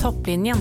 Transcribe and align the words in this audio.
Topplinjen, 0.00 0.58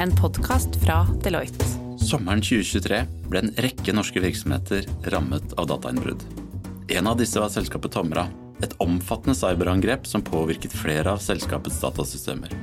en 0.00 0.16
podkast 0.16 0.68
fra 0.84 1.06
Deloitte. 1.24 1.64
Sommeren 2.00 2.40
2023 2.40 3.00
ble 3.28 3.42
en 3.42 3.50
rekke 3.60 3.92
norske 3.92 4.22
virksomheter 4.24 4.86
rammet 5.12 5.52
av 5.60 5.66
datainnbrudd. 5.68 6.24
En 6.96 7.10
av 7.10 7.18
disse 7.20 7.36
var 7.36 7.52
selskapet 7.52 7.92
Tomra. 7.92 8.24
Et 8.64 8.72
omfattende 8.80 9.36
cyberangrep 9.36 10.08
som 10.08 10.24
påvirket 10.24 10.72
flere 10.72 11.12
av 11.12 11.20
selskapets 11.20 11.82
datasystemer. 11.84 12.56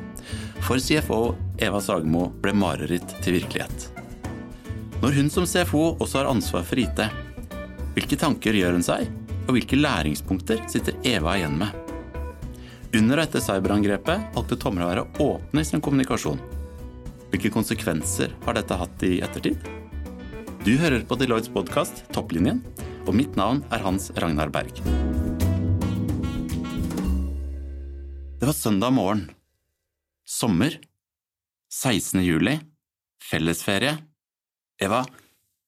For 0.65 0.81
CFO 0.81 1.35
Eva 1.61 1.83
Sagmo 1.85 2.31
ble 2.41 2.57
mareritt 2.57 3.15
til 3.21 3.37
virkelighet. 3.37 3.89
Når 5.05 5.21
hun 5.21 5.29
som 5.29 5.45
CFO 5.45 5.91
også 5.93 6.23
har 6.23 6.33
ansvar 6.33 6.65
for 6.65 6.81
IT, 6.81 7.05
hvilke 7.93 8.17
tanker 8.17 8.57
gjør 8.57 8.79
hun 8.79 8.89
seg, 8.89 9.05
og 9.45 9.59
hvilke 9.59 9.77
læringspunkter 9.77 10.65
sitter 10.73 10.97
Eva 11.05 11.37
igjen 11.37 11.61
med? 11.61 11.84
Under 12.95 13.19
og 13.19 13.25
etter 13.25 13.41
cyberangrepet 13.43 14.35
valgte 14.37 14.55
Tomra 14.61 14.85
å 14.85 14.89
være 14.91 15.03
åpne 15.19 15.63
i 15.65 15.67
sin 15.67 15.81
kommunikasjon. 15.83 16.37
Hvilke 17.31 17.49
konsekvenser 17.51 18.31
har 18.45 18.55
dette 18.55 18.77
hatt 18.79 19.03
i 19.03 19.17
ettertid? 19.25 19.65
Du 20.63 20.71
hører 20.79 21.03
på 21.03 21.17
Deloittes 21.19 21.51
podkast 21.51 22.05
Topplinjen, 22.15 22.61
og 23.03 23.17
mitt 23.17 23.35
navn 23.35 23.65
er 23.75 23.83
Hans 23.83 24.13
Ragnar 24.15 24.53
Berg. 24.53 24.79
Det 28.39 28.47
var 28.47 28.55
søndag 28.55 28.95
morgen. 28.95 29.27
Sommer. 30.23 30.79
16. 31.73 32.23
juli. 32.23 32.55
Fellesferie. 33.19 33.97
Eva, 34.79 35.03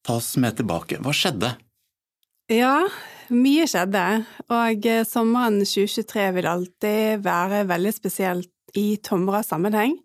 ta 0.05 0.15
oss 0.21 0.37
med 0.39 0.61
tilbake. 0.61 1.01
Hva 1.03 1.11
skjedde? 1.11 1.57
Ja, 2.55 2.85
mye 3.33 3.67
skjedde, 3.69 4.03
og 4.53 4.87
eh, 4.87 5.05
sommeren 5.07 5.61
2023 5.65 6.27
vil 6.37 6.49
alltid 6.49 7.23
være 7.25 7.65
veldig 7.69 7.93
spesielt 7.95 8.51
i 8.77 8.97
Tomra-sammenheng. 9.03 9.97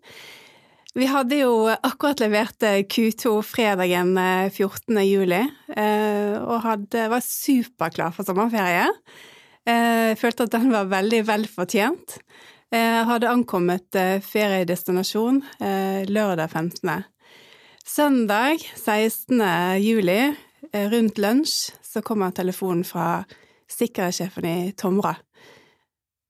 Vi 0.93 1.07
hadde 1.09 1.39
jo 1.39 1.53
akkurat 1.73 2.21
levert 2.21 2.65
eh, 2.67 2.83
Q2 2.85 3.35
fredagen 3.47 4.15
14. 4.17 4.97
Eh, 4.97 5.07
juli, 5.09 5.41
og 6.43 6.57
hadde, 6.65 7.07
var 7.11 7.23
superklar 7.25 8.13
for 8.15 8.27
sommerferie. 8.27 8.89
Jeg 9.63 10.17
følte 10.19 10.43
at 10.43 10.55
den 10.57 10.73
var 10.73 10.89
veldig 10.91 11.21
vel 11.29 11.45
fortjent. 11.47 12.17
Jeg 12.73 13.05
hadde 13.07 13.29
ankommet 13.29 13.95
feriedestinasjon 14.25 15.39
lørdag 16.09 16.49
15. 16.51 17.05
Søndag 17.87 18.65
16. 18.75 19.39
juli 19.79 20.17
rundt 20.73 21.21
lunsj 21.21 21.71
så 21.93 22.01
kommer 22.05 22.33
telefonen 22.33 22.83
fra 22.87 23.23
sikkerhetssjefen 23.71 24.49
i 24.49 24.57
Tomra. 24.77 25.13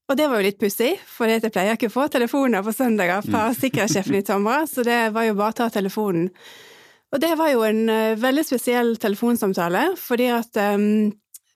Og 0.04 0.18
det 0.20 0.26
var 0.28 0.40
jo 0.40 0.44
litt 0.44 0.60
pussig, 0.60 0.92
for 1.08 1.30
jeg 1.30 1.48
pleier 1.48 1.78
ikke 1.78 1.88
å 1.88 1.94
få 1.94 2.06
telefoner 2.12 2.64
på 2.64 2.74
søndager 2.76 3.24
fra 3.24 3.48
mm. 3.48 3.58
sikkerhetssjefen 3.62 4.18
i 4.18 4.24
Tomra, 4.26 4.60
så 4.68 4.84
det 4.84 5.00
var 5.14 5.24
jo 5.24 5.36
bare 5.38 5.54
å 5.54 5.58
ta 5.62 5.70
telefonen. 5.72 6.28
Og 7.14 7.22
det 7.22 7.32
var 7.40 7.52
jo 7.54 7.62
en 7.64 7.84
uh, 7.88 8.20
veldig 8.20 8.44
spesiell 8.44 8.96
telefonsamtale, 9.00 9.92
fordi 10.00 10.28
at 10.34 10.60
um, 10.74 11.12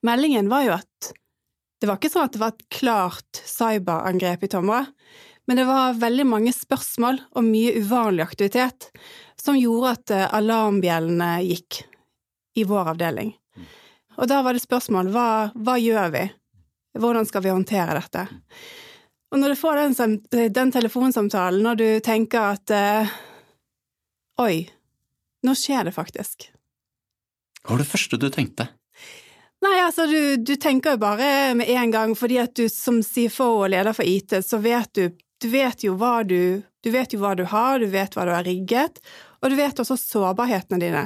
meldingen 0.07 0.49
var 0.49 0.65
jo 0.65 0.77
at 0.79 1.11
det 1.79 1.87
var 1.87 1.99
ikke 2.01 2.11
sånn 2.11 2.27
at 2.27 2.35
det 2.35 2.41
var 2.41 2.55
et 2.55 2.65
klart 2.75 3.41
cyberangrep 3.47 4.47
i 4.47 4.51
Tomra, 4.51 4.81
men 5.49 5.61
det 5.61 5.67
var 5.69 5.99
veldig 6.01 6.27
mange 6.29 6.53
spørsmål 6.57 7.21
og 7.37 7.45
mye 7.47 7.77
uvanlig 7.81 8.25
aktivitet 8.25 8.89
som 9.41 9.59
gjorde 9.61 9.93
at 9.99 10.15
uh, 10.15 10.25
alarmbjellene 10.41 11.35
gikk 11.51 11.83
i 12.59 12.65
vår 12.69 12.95
avdeling. 12.95 13.35
Og 14.19 14.27
da 14.31 14.43
var 14.43 14.57
det 14.57 14.65
spørsmål 14.65 15.13
hva, 15.15 15.29
hva 15.55 15.77
gjør 15.79 16.13
vi? 16.15 16.25
Hvordan 16.99 17.27
skal 17.29 17.45
vi 17.45 17.55
håndtere 17.55 17.95
dette? 17.99 18.27
Og 19.31 19.39
når 19.39 19.53
du 19.53 19.61
får 19.61 19.81
den, 19.81 20.19
den 20.55 20.73
telefonsamtalen, 20.73 21.63
når 21.63 21.79
du 21.79 21.89
tenker 22.05 22.55
at 22.57 22.73
uh, 22.75 23.17
Oi, 24.39 24.63
nå 25.43 25.55
skjer 25.59 25.89
det 25.89 25.95
faktisk. 25.97 26.49
Hva 27.63 27.75
var 27.75 27.83
det 27.83 27.91
første 27.91 28.19
du 28.21 28.29
tenkte? 28.33 28.69
Nei, 29.65 29.75
altså, 29.83 30.07
du, 30.07 30.39
du, 30.47 30.55
tenker 30.55 30.95
jo 30.95 31.03
bare 31.03 31.55
med 31.59 31.71
en 31.75 31.91
gang, 31.91 32.15
fordi 32.17 32.39
at 32.39 32.55
du 32.55 32.69
som 32.71 33.01
CFO 33.03 33.65
og 33.65 33.73
leder 33.75 33.97
for 33.97 34.07
IT, 34.07 34.37
så 34.47 34.61
vet 34.63 34.95
du 34.95 35.09
Du 35.43 35.49
vet 35.51 35.83
jo 35.85 35.95
hva 35.99 36.23
du 36.27 36.63
Du 36.83 36.91
vet 36.91 37.13
jo 37.13 37.19
hva 37.23 37.35
du 37.35 37.45
har, 37.51 37.79
du 37.79 37.87
vet 37.91 38.15
hva 38.15 38.25
du 38.27 38.33
har 38.33 38.47
rigget, 38.47 38.99
og 39.43 39.51
du 39.51 39.57
vet 39.59 39.79
også 39.83 39.97
sårbarhetene 39.99 40.79
dine. 40.83 41.05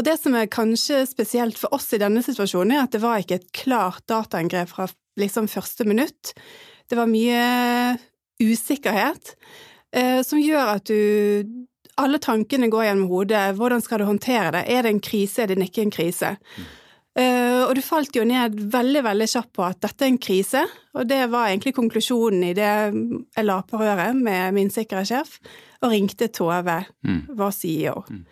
Og 0.00 0.06
det 0.06 0.16
som 0.16 0.32
er 0.32 0.48
kanskje 0.48 1.02
spesielt 1.04 1.58
for 1.60 1.76
oss 1.76 1.90
i 1.92 2.00
denne 2.00 2.22
situasjonen, 2.24 2.72
er 2.72 2.86
at 2.86 2.94
det 2.94 3.02
var 3.02 3.20
ikke 3.20 3.36
et 3.36 3.50
klart 3.52 4.06
dataangrep 4.08 4.70
fra 4.72 4.86
liksom 5.20 5.48
første 5.52 5.84
minutt. 5.84 6.32
Det 6.88 6.96
var 6.96 7.10
mye 7.10 7.98
usikkerhet 8.40 9.34
eh, 9.92 10.22
som 10.24 10.40
gjør 10.40 10.76
at 10.78 10.88
du 10.88 11.66
Alle 12.00 12.16
tankene 12.16 12.70
går 12.72 12.86
gjennom 12.86 13.10
hodet. 13.10 13.56
Hvordan 13.58 13.82
skal 13.84 14.00
du 14.00 14.06
håndtere 14.08 14.54
det? 14.54 14.60
Er 14.72 14.86
det 14.86 14.92
en 14.94 15.02
krise? 15.04 15.42
Er 15.42 15.50
det 15.50 15.66
ikke 15.66 15.82
en 15.82 15.92
krise? 15.92 16.30
Mm. 16.56 16.68
Uh, 17.18 17.66
og 17.66 17.74
du 17.76 17.82
falt 17.84 18.14
jo 18.16 18.22
ned 18.24 18.54
veldig 18.72 19.02
veldig 19.04 19.26
kjapt 19.28 19.50
på 19.58 19.64
at 19.66 19.80
dette 19.82 20.06
er 20.06 20.12
en 20.12 20.20
krise, 20.22 20.62
og 20.94 21.08
det 21.10 21.18
var 21.32 21.50
egentlig 21.50 21.74
konklusjonen 21.76 22.44
i 22.46 22.54
det 22.56 22.70
jeg 22.70 23.44
la 23.44 23.58
på 23.66 23.80
røret 23.82 24.16
med 24.16 24.54
min 24.56 24.70
sikkerhetssjef, 24.72 25.34
og 25.82 25.92
ringte 25.92 26.30
Tove, 26.32 26.78
mm. 27.04 27.20
vår 27.36 27.52
CEO. 27.58 27.98
Mm. 28.08 28.22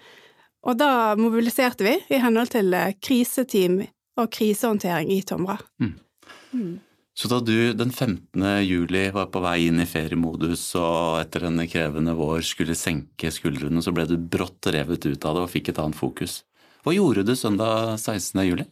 Og 0.66 0.78
da 0.78 1.14
mobiliserte 1.18 1.86
vi 1.86 1.94
i 2.10 2.20
henhold 2.22 2.50
til 2.54 2.74
eh, 2.74 2.94
kriseteam 3.02 3.80
og 4.18 4.30
krisehåndtering 4.34 5.12
i 5.14 5.22
Tomra. 5.22 5.58
Mm. 5.78 5.94
Mm. 6.52 6.76
Så 7.18 7.28
da 7.30 7.40
du 7.42 7.72
den 7.74 7.90
15. 7.90 8.42
juli 8.62 9.08
var 9.10 9.26
på 9.34 9.42
vei 9.42 9.66
inn 9.66 9.82
i 9.82 9.86
feriemodus 9.90 10.62
og 10.78 11.18
etter 11.18 11.48
en 11.48 11.58
krevende 11.66 12.14
vår 12.14 12.44
skulle 12.46 12.76
senke 12.78 13.32
skuldrene, 13.34 13.82
så 13.82 13.90
ble 13.94 14.06
du 14.06 14.14
brått 14.18 14.70
revet 14.70 15.06
ut 15.06 15.26
av 15.26 15.34
det 15.34 15.46
og 15.46 15.50
fikk 15.50 15.72
et 15.72 15.80
annet 15.82 15.98
fokus. 15.98 16.42
Hva 16.86 16.94
gjorde 16.94 17.26
du 17.26 17.34
søndag 17.36 17.96
16. 17.98 18.38
juli? 18.46 18.68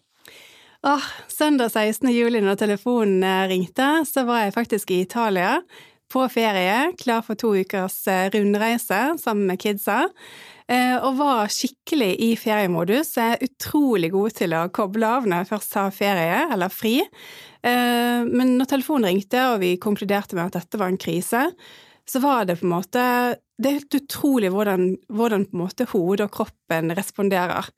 Åh, 0.86 1.08
søndag 1.26 1.72
16. 1.72 2.12
juli 2.14 2.42
når 2.44 2.60
telefonen 2.60 3.24
eh, 3.26 3.48
ringte, 3.50 3.88
så 4.06 4.22
var 4.28 4.44
jeg 4.44 4.54
faktisk 4.54 4.94
i 4.94 5.00
Italia 5.02 5.56
på 6.12 6.22
ferie, 6.30 6.92
klar 7.00 7.24
for 7.26 7.34
to 7.34 7.50
ukers 7.58 8.04
eh, 8.06 8.28
rundreise 8.30 9.00
sammen 9.18 9.50
med 9.50 9.58
kidsa. 9.58 10.04
Eh, 10.66 10.96
og 10.98 11.20
var 11.20 11.50
skikkelig 11.52 12.10
i 12.26 12.32
feriemodus. 12.38 13.12
Jeg 13.14 13.36
er 13.36 13.44
utrolig 13.46 14.10
god 14.14 14.34
til 14.34 14.54
å 14.58 14.64
koble 14.74 15.06
av 15.06 15.26
når 15.26 15.44
jeg 15.44 15.50
først 15.52 15.76
har 15.78 15.94
ferie, 15.94 16.40
eller 16.52 16.72
fri. 16.72 16.96
Eh, 17.62 18.26
men 18.26 18.56
når 18.58 18.72
telefonen 18.74 19.12
ringte 19.12 19.44
og 19.52 19.60
vi 19.62 19.76
konkluderte 19.82 20.38
med 20.38 20.48
at 20.48 20.58
dette 20.58 20.80
var 20.80 20.90
en 20.90 20.98
krise, 20.98 21.44
så 22.06 22.22
var 22.22 22.46
det 22.46 22.58
på 22.60 22.66
en 22.68 22.76
måte 22.76 23.02
Det 23.56 23.70
er 23.70 23.78
helt 23.78 23.94
utrolig 23.96 24.50
hvordan, 24.52 24.90
hvordan 25.08 25.46
på 25.48 25.56
en 25.56 25.60
måte 25.62 25.86
hodet 25.88 26.26
og 26.26 26.34
kroppen 26.34 26.92
responderer. 26.92 27.70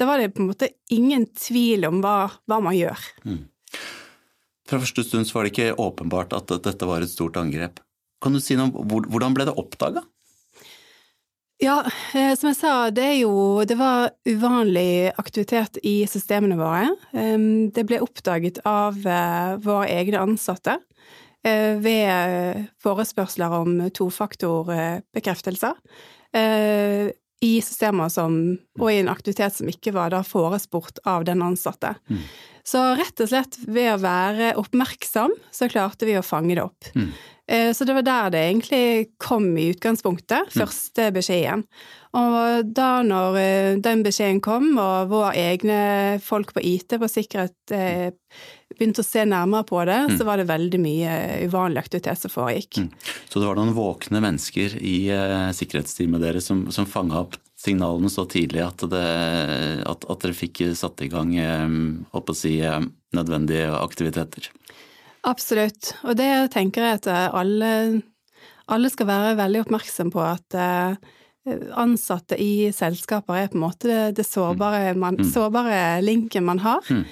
Da 0.00 0.06
var 0.08 0.22
det 0.22 0.30
på 0.32 0.40
en 0.40 0.48
måte 0.48 0.70
ingen 0.88 1.26
tvil 1.36 1.84
om 1.84 1.98
hva, 2.00 2.30
hva 2.48 2.58
man 2.64 2.72
gjør. 2.72 3.02
Mm. 3.28 3.42
Fra 4.68 4.80
første 4.80 5.04
stund 5.04 5.28
så 5.28 5.36
var 5.36 5.44
det 5.44 5.52
ikke 5.52 5.76
åpenbart 5.84 6.32
at 6.32 6.54
dette 6.64 6.88
var 6.88 7.04
et 7.04 7.12
stort 7.12 7.36
angrep. 7.36 7.82
Kan 8.24 8.32
du 8.32 8.40
si 8.40 8.56
noe 8.56 8.72
om 8.72 9.04
hvordan 9.12 9.36
ble 9.36 9.46
det 9.50 9.56
oppdaga? 9.60 10.00
Ja, 11.58 11.80
eh, 12.14 12.36
som 12.38 12.52
jeg 12.52 12.56
sa, 12.60 12.72
det 12.94 13.02
er 13.02 13.16
jo 13.18 13.64
Det 13.66 13.74
var 13.78 14.12
uvanlig 14.28 15.10
aktivitet 15.18 15.80
i 15.82 16.06
systemene 16.06 16.54
våre. 16.58 16.92
Det 17.74 17.82
ble 17.86 17.98
oppdaget 18.04 18.60
av 18.62 18.94
eh, 19.02 19.56
våre 19.64 19.88
egne 19.90 20.20
ansatte 20.22 20.76
eh, 21.42 21.74
ved 21.82 22.68
forespørsler 22.82 23.50
om 23.58 23.90
tofaktorbekreftelser 23.90 25.74
i 27.44 27.58
systemer 27.62 28.10
som 28.10 28.38
Og 28.80 28.90
i 28.90 28.98
en 29.00 29.10
aktivitet 29.10 29.54
som 29.54 29.68
ikke 29.70 29.92
var 29.94 30.10
da 30.14 30.24
forespurt 30.26 31.00
av 31.06 31.26
den 31.28 31.42
ansatte. 31.44 31.94
Mm. 32.10 32.22
Så 32.68 32.82
rett 32.98 33.20
og 33.24 33.30
slett 33.30 33.56
ved 33.64 33.94
å 33.94 34.00
være 34.02 34.52
oppmerksom, 34.60 35.32
så 35.54 35.70
klarte 35.72 36.08
vi 36.08 36.18
å 36.18 36.24
fange 36.26 36.58
det 36.58 36.64
opp. 36.66 36.90
Mm. 36.98 37.12
Eh, 37.48 37.70
så 37.72 37.86
det 37.88 37.94
var 37.96 38.04
der 38.04 38.34
det 38.34 38.42
egentlig 38.44 38.82
kom 39.22 39.48
i 39.56 39.70
utgangspunktet, 39.72 40.50
mm. 40.50 40.58
første 40.58 41.08
beskjeden. 41.16 41.64
Og 42.18 42.68
da 42.76 42.90
når 43.06 43.38
eh, 43.40 43.70
den 43.84 44.04
beskjeden 44.04 44.42
kom, 44.44 44.74
og 44.76 45.08
våre 45.14 45.32
egne 45.38 45.80
folk 46.24 46.52
på 46.56 46.64
IT 46.74 46.98
på 47.00 47.08
sikkerhet 47.08 47.74
eh, 47.74 48.10
begynte 48.78 49.02
å 49.02 49.06
se 49.06 49.24
nærmere 49.28 49.66
på 49.68 49.82
det, 49.88 49.98
mm. 50.08 50.14
så 50.18 50.26
var 50.28 50.40
det 50.40 50.48
veldig 50.48 50.80
mye 50.82 51.16
uvanlig 51.48 51.82
aktivitet 51.82 52.22
som 52.22 52.32
foregikk. 52.32 52.80
Mm. 52.84 52.88
Så 53.28 53.40
det 53.42 53.50
var 53.50 53.58
noen 53.58 53.74
våkne 53.76 54.22
mennesker 54.24 54.78
i 54.78 54.96
sikkerhetsteamet 55.58 56.24
deres 56.24 56.48
som, 56.50 56.66
som 56.74 56.88
fanga 56.88 57.24
opp 57.26 57.36
signalene 57.58 58.10
så 58.12 58.22
tidlig 58.30 58.62
at, 58.62 58.84
det, 58.90 59.06
at, 59.82 60.06
at 60.06 60.22
dere 60.22 60.36
fikk 60.36 60.62
satt 60.78 61.02
i 61.02 61.10
gang 61.10 61.34
å 62.14 62.22
si, 62.36 62.54
nødvendige 63.16 63.72
aktiviteter? 63.74 64.46
Absolutt. 65.26 65.94
Og 66.06 66.14
det 66.18 66.30
tenker 66.54 66.84
jeg 66.84 67.00
at 67.00 67.08
alle, 67.36 67.70
alle 68.70 68.90
skal 68.92 69.08
være 69.10 69.38
veldig 69.40 69.64
oppmerksom 69.64 70.12
på 70.14 70.22
at 70.22 70.54
eh, 70.54 71.16
ansatte 71.78 72.38
i 72.40 72.70
selskaper 72.74 73.42
er 73.42 73.50
på 73.50 73.58
en 73.58 73.64
måte 73.64 73.88
det, 73.90 74.02
det 74.20 74.26
sårbare, 74.28 74.94
man, 74.98 75.18
mm. 75.18 75.26
sårbare, 75.32 75.80
linken 76.04 76.46
man 76.46 76.62
har. 76.64 76.86
Mm. 76.90 77.04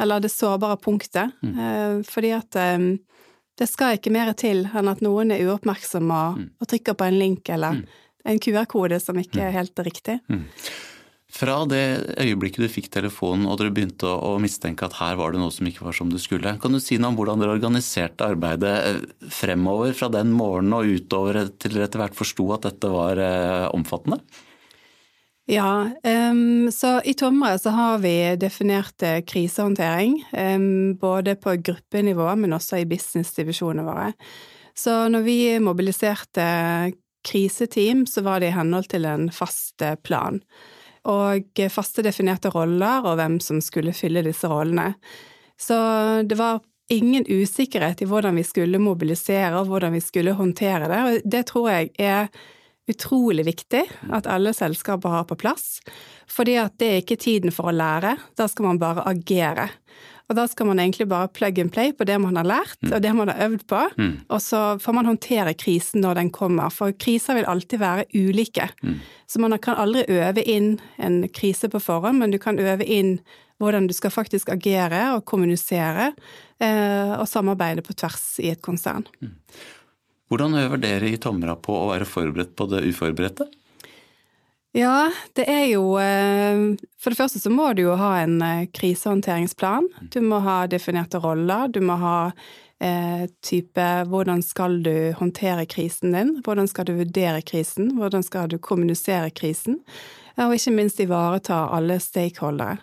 Eller 0.00 0.20
det 0.24 0.32
sårbare 0.32 0.78
punktet. 0.80 1.36
Mm. 1.44 1.54
Eh, 1.58 2.02
fordi 2.08 2.34
at 2.36 2.60
Det 3.60 3.66
skal 3.68 3.98
ikke 3.98 4.12
mer 4.14 4.32
til 4.32 4.62
enn 4.64 4.88
at 4.88 5.02
noen 5.04 5.34
er 5.34 5.42
uoppmerksomme 5.44 6.20
Mm. 6.36 6.50
og 6.62 6.66
trykker 6.66 6.94
på 6.96 7.04
en 7.04 7.18
link 7.18 7.48
eller 7.52 7.82
en 8.24 8.38
QR-kode 8.40 8.98
som 9.02 9.18
ikke 9.20 9.42
er 9.42 9.52
helt 9.52 9.76
riktig. 9.84 10.20
Fra 11.30 11.60
det 11.68 12.16
øyeblikket 12.18 12.64
du 12.64 12.68
fikk 12.72 12.88
telefonen 12.90 13.46
og 13.46 13.60
dere 13.60 13.70
begynte 13.70 14.08
å, 14.08 14.34
mistenke 14.42 14.88
at 14.88 14.96
her 14.98 15.14
var 15.20 15.30
det 15.30 15.38
noe 15.38 15.52
som 15.54 15.68
ikke 15.68 15.84
var 15.86 15.94
som 15.94 16.10
det 16.10 16.18
skulle, 16.24 16.56
kan 16.58 16.72
du 16.74 16.80
si 16.82 16.98
noe 16.98 17.12
om 17.12 17.18
hvordan 17.20 17.38
dere 17.42 17.54
organiserte 17.54 18.26
arbeidet 18.26 18.72
eh, 18.88 19.28
fremover 19.30 19.94
fra 19.94 20.08
den 20.10 20.32
morgenen 20.34 20.74
og 20.80 20.90
utover 20.90 21.44
til 21.60 21.76
dere 21.76 21.86
etter 21.86 22.02
hvert 22.02 22.18
forsto 22.18 22.48
at 22.56 22.66
dette 22.66 22.90
var 22.90 23.20
eh, 23.22 23.68
omfattende? 23.76 24.18
Ja, 25.50 25.90
um, 26.30 26.72
så 26.72 27.00
i 27.04 27.14
Tomre 27.14 27.56
så 27.58 27.70
har 27.74 27.98
vi 27.98 28.36
definert 28.38 29.02
eh, 29.02 29.18
krisehåndtering, 29.26 30.12
um, 30.32 30.94
både 30.94 31.34
på 31.34 31.56
gruppenivå, 31.58 32.28
men 32.38 32.54
også 32.54 32.78
i 32.78 32.86
businessdivisjonene 32.86 33.82
våre. 33.82 34.12
Så 34.78 35.08
når 35.10 35.24
vi 35.26 35.38
mobiliserte 35.58 36.44
kriseteam, 37.26 38.04
så 38.06 38.22
var 38.22 38.38
det 38.38 38.52
i 38.52 38.54
henhold 38.54 38.86
til 38.92 39.08
en 39.10 39.26
fast 39.34 39.82
eh, 39.82 39.96
plan. 39.98 40.38
Og 41.10 41.64
faste 41.74 42.06
definerte 42.06 42.54
roller, 42.54 43.02
og 43.02 43.18
hvem 43.18 43.40
som 43.42 43.58
skulle 43.58 43.96
fylle 43.96 44.22
disse 44.22 44.46
rollene. 44.46 44.92
Så 45.58 45.80
det 46.30 46.38
var 46.38 46.62
ingen 46.94 47.26
usikkerhet 47.26 48.06
i 48.06 48.10
hvordan 48.12 48.38
vi 48.38 48.46
skulle 48.46 48.78
mobilisere, 48.78 49.56
og 49.58 49.66
hvordan 49.66 49.98
vi 49.98 50.06
skulle 50.06 50.38
håndtere 50.38 50.86
det, 50.94 51.02
og 51.02 51.30
det 51.34 51.44
tror 51.50 51.70
jeg 51.74 51.90
er 51.98 52.30
utrolig 52.88 53.44
viktig 53.46 53.84
at 54.10 54.28
alle 54.30 54.54
selskaper 54.56 55.12
har 55.12 55.26
på 55.28 55.36
plass. 55.38 55.80
Fordi 56.30 56.56
at 56.62 56.78
det 56.80 56.88
er 56.88 57.02
ikke 57.02 57.20
tiden 57.20 57.54
for 57.54 57.70
å 57.70 57.74
lære, 57.74 58.16
da 58.38 58.48
skal 58.48 58.70
man 58.70 58.80
bare 58.80 59.04
agere. 59.10 59.68
Og 60.30 60.36
da 60.38 60.44
skal 60.46 60.68
man 60.68 60.78
egentlig 60.78 61.08
bare 61.10 61.28
plug 61.34 61.58
and 61.58 61.72
play 61.74 61.90
på 61.92 62.06
det 62.06 62.14
man 62.22 62.36
har 62.38 62.46
lært, 62.46 62.78
og 62.86 63.00
det 63.02 63.10
man 63.18 63.28
har 63.32 63.48
øvd 63.48 63.64
på. 63.66 63.80
Og 64.30 64.40
så 64.42 64.78
får 64.78 64.94
man 64.94 65.10
håndtere 65.10 65.56
krisen 65.58 66.04
når 66.04 66.20
den 66.20 66.30
kommer, 66.30 66.70
for 66.70 66.94
kriser 66.94 67.34
vil 67.34 67.48
alltid 67.50 67.82
være 67.82 68.06
ulike. 68.14 68.68
Så 69.26 69.42
man 69.42 69.58
kan 69.58 69.74
aldri 69.74 70.04
øve 70.06 70.44
inn 70.46 70.78
en 70.98 71.24
krise 71.28 71.68
på 71.68 71.82
forhånd, 71.82 72.22
men 72.22 72.30
du 72.30 72.38
kan 72.38 72.58
øve 72.62 72.86
inn 72.86 73.18
hvordan 73.60 73.90
du 73.90 73.92
skal 73.92 74.10
faktisk 74.14 74.48
agere 74.48 75.16
og 75.16 75.26
kommunisere, 75.28 76.12
eh, 76.60 77.12
og 77.18 77.28
samarbeide 77.28 77.82
på 77.82 77.92
tvers 77.92 78.38
i 78.40 78.48
et 78.54 78.62
konsern. 78.62 79.04
Hvordan 80.30 80.54
øver 80.54 80.78
dere 80.78 81.10
i 81.10 81.18
Tomra 81.18 81.56
på 81.58 81.74
å 81.74 81.88
være 81.90 82.06
forberedt 82.06 82.54
på 82.54 82.68
det 82.70 82.84
uforberedte? 82.86 83.48
Ja, 84.78 85.10
det 85.34 85.48
er 85.50 85.64
jo 85.72 85.96
eh, 85.98 86.76
For 87.02 87.10
det 87.10 87.18
første 87.18 87.40
så 87.42 87.50
må 87.50 87.72
du 87.74 87.82
jo 87.88 87.96
ha 87.98 88.12
en 88.22 88.36
eh, 88.46 88.68
krisehåndteringsplan. 88.70 89.88
Du 90.14 90.20
må 90.22 90.38
ha 90.44 90.62
definerte 90.70 91.18
roller. 91.18 91.66
Du 91.74 91.80
må 91.82 91.96
ha 91.98 92.18
eh, 92.78 93.26
type 93.42 93.88
hvordan 94.12 94.44
skal 94.46 94.78
du 94.86 95.10
håndtere 95.18 95.66
krisen 95.66 96.14
din? 96.14 96.36
Hvordan 96.46 96.70
skal 96.70 96.86
du 96.86 96.94
vurdere 97.00 97.42
krisen? 97.42 97.96
Hvordan 97.98 98.22
skal 98.22 98.52
du 98.52 98.60
kommunisere 98.62 99.32
krisen? 99.34 99.80
Og 100.38 100.54
ikke 100.54 100.76
minst 100.76 101.02
ivareta 101.02 101.64
alle 101.74 101.98
stakeholdere. 102.00 102.78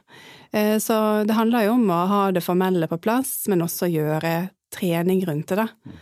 Eh, 0.51 0.75
så 0.83 1.23
det 1.23 1.39
handler 1.39 1.69
jo 1.69 1.77
om 1.77 1.87
å 1.87 2.03
ha 2.11 2.21
det 2.35 2.43
formelle 2.43 2.91
på 2.91 2.99
plass, 2.99 3.45
men 3.47 3.63
også 3.63 3.87
gjøre 3.87 4.35
trening 4.75 5.23
rundt 5.23 5.55
det, 5.55 5.63
da. 5.63 5.97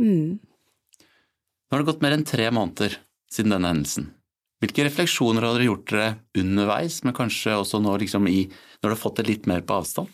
Mm. 0.00 0.36
Nå 1.70 1.76
har 1.76 1.84
det 1.84 1.92
gått 1.92 2.00
mer 2.02 2.16
enn 2.16 2.26
tre 2.26 2.48
måneder 2.50 2.96
siden 3.30 3.52
denne 3.54 3.68
hendelsen. 3.70 4.08
Hvilke 4.58 4.88
refleksjoner 4.88 5.44
har 5.46 5.54
dere 5.54 5.68
gjort 5.68 5.92
dere 5.92 6.08
underveis, 6.42 6.96
men 7.06 7.14
kanskje 7.14 7.54
også 7.54 7.78
nå 7.78 7.92
liksom 8.02 8.26
i, 8.26 8.40
når 8.80 8.88
dere 8.88 8.96
har 8.96 8.98
fått 8.98 9.20
det 9.20 9.26
litt 9.28 9.46
mer 9.46 9.62
på 9.62 9.76
avstand? 9.78 10.10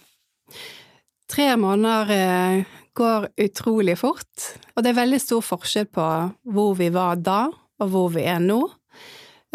Tre 1.32 1.46
måneder 1.58 2.12
eh, 2.12 2.74
går 2.92 3.30
utrolig 3.46 3.96
fort, 3.98 4.50
og 4.76 4.84
det 4.84 4.92
er 4.92 4.98
veldig 5.00 5.20
stor 5.22 5.46
forskjell 5.48 5.88
på 5.96 6.08
hvor 6.52 6.76
vi 6.76 6.90
var 6.92 7.16
da 7.24 7.46
og 7.48 7.90
hvor 7.94 8.12
vi 8.12 8.26
er 8.28 8.44
nå. 8.44 8.60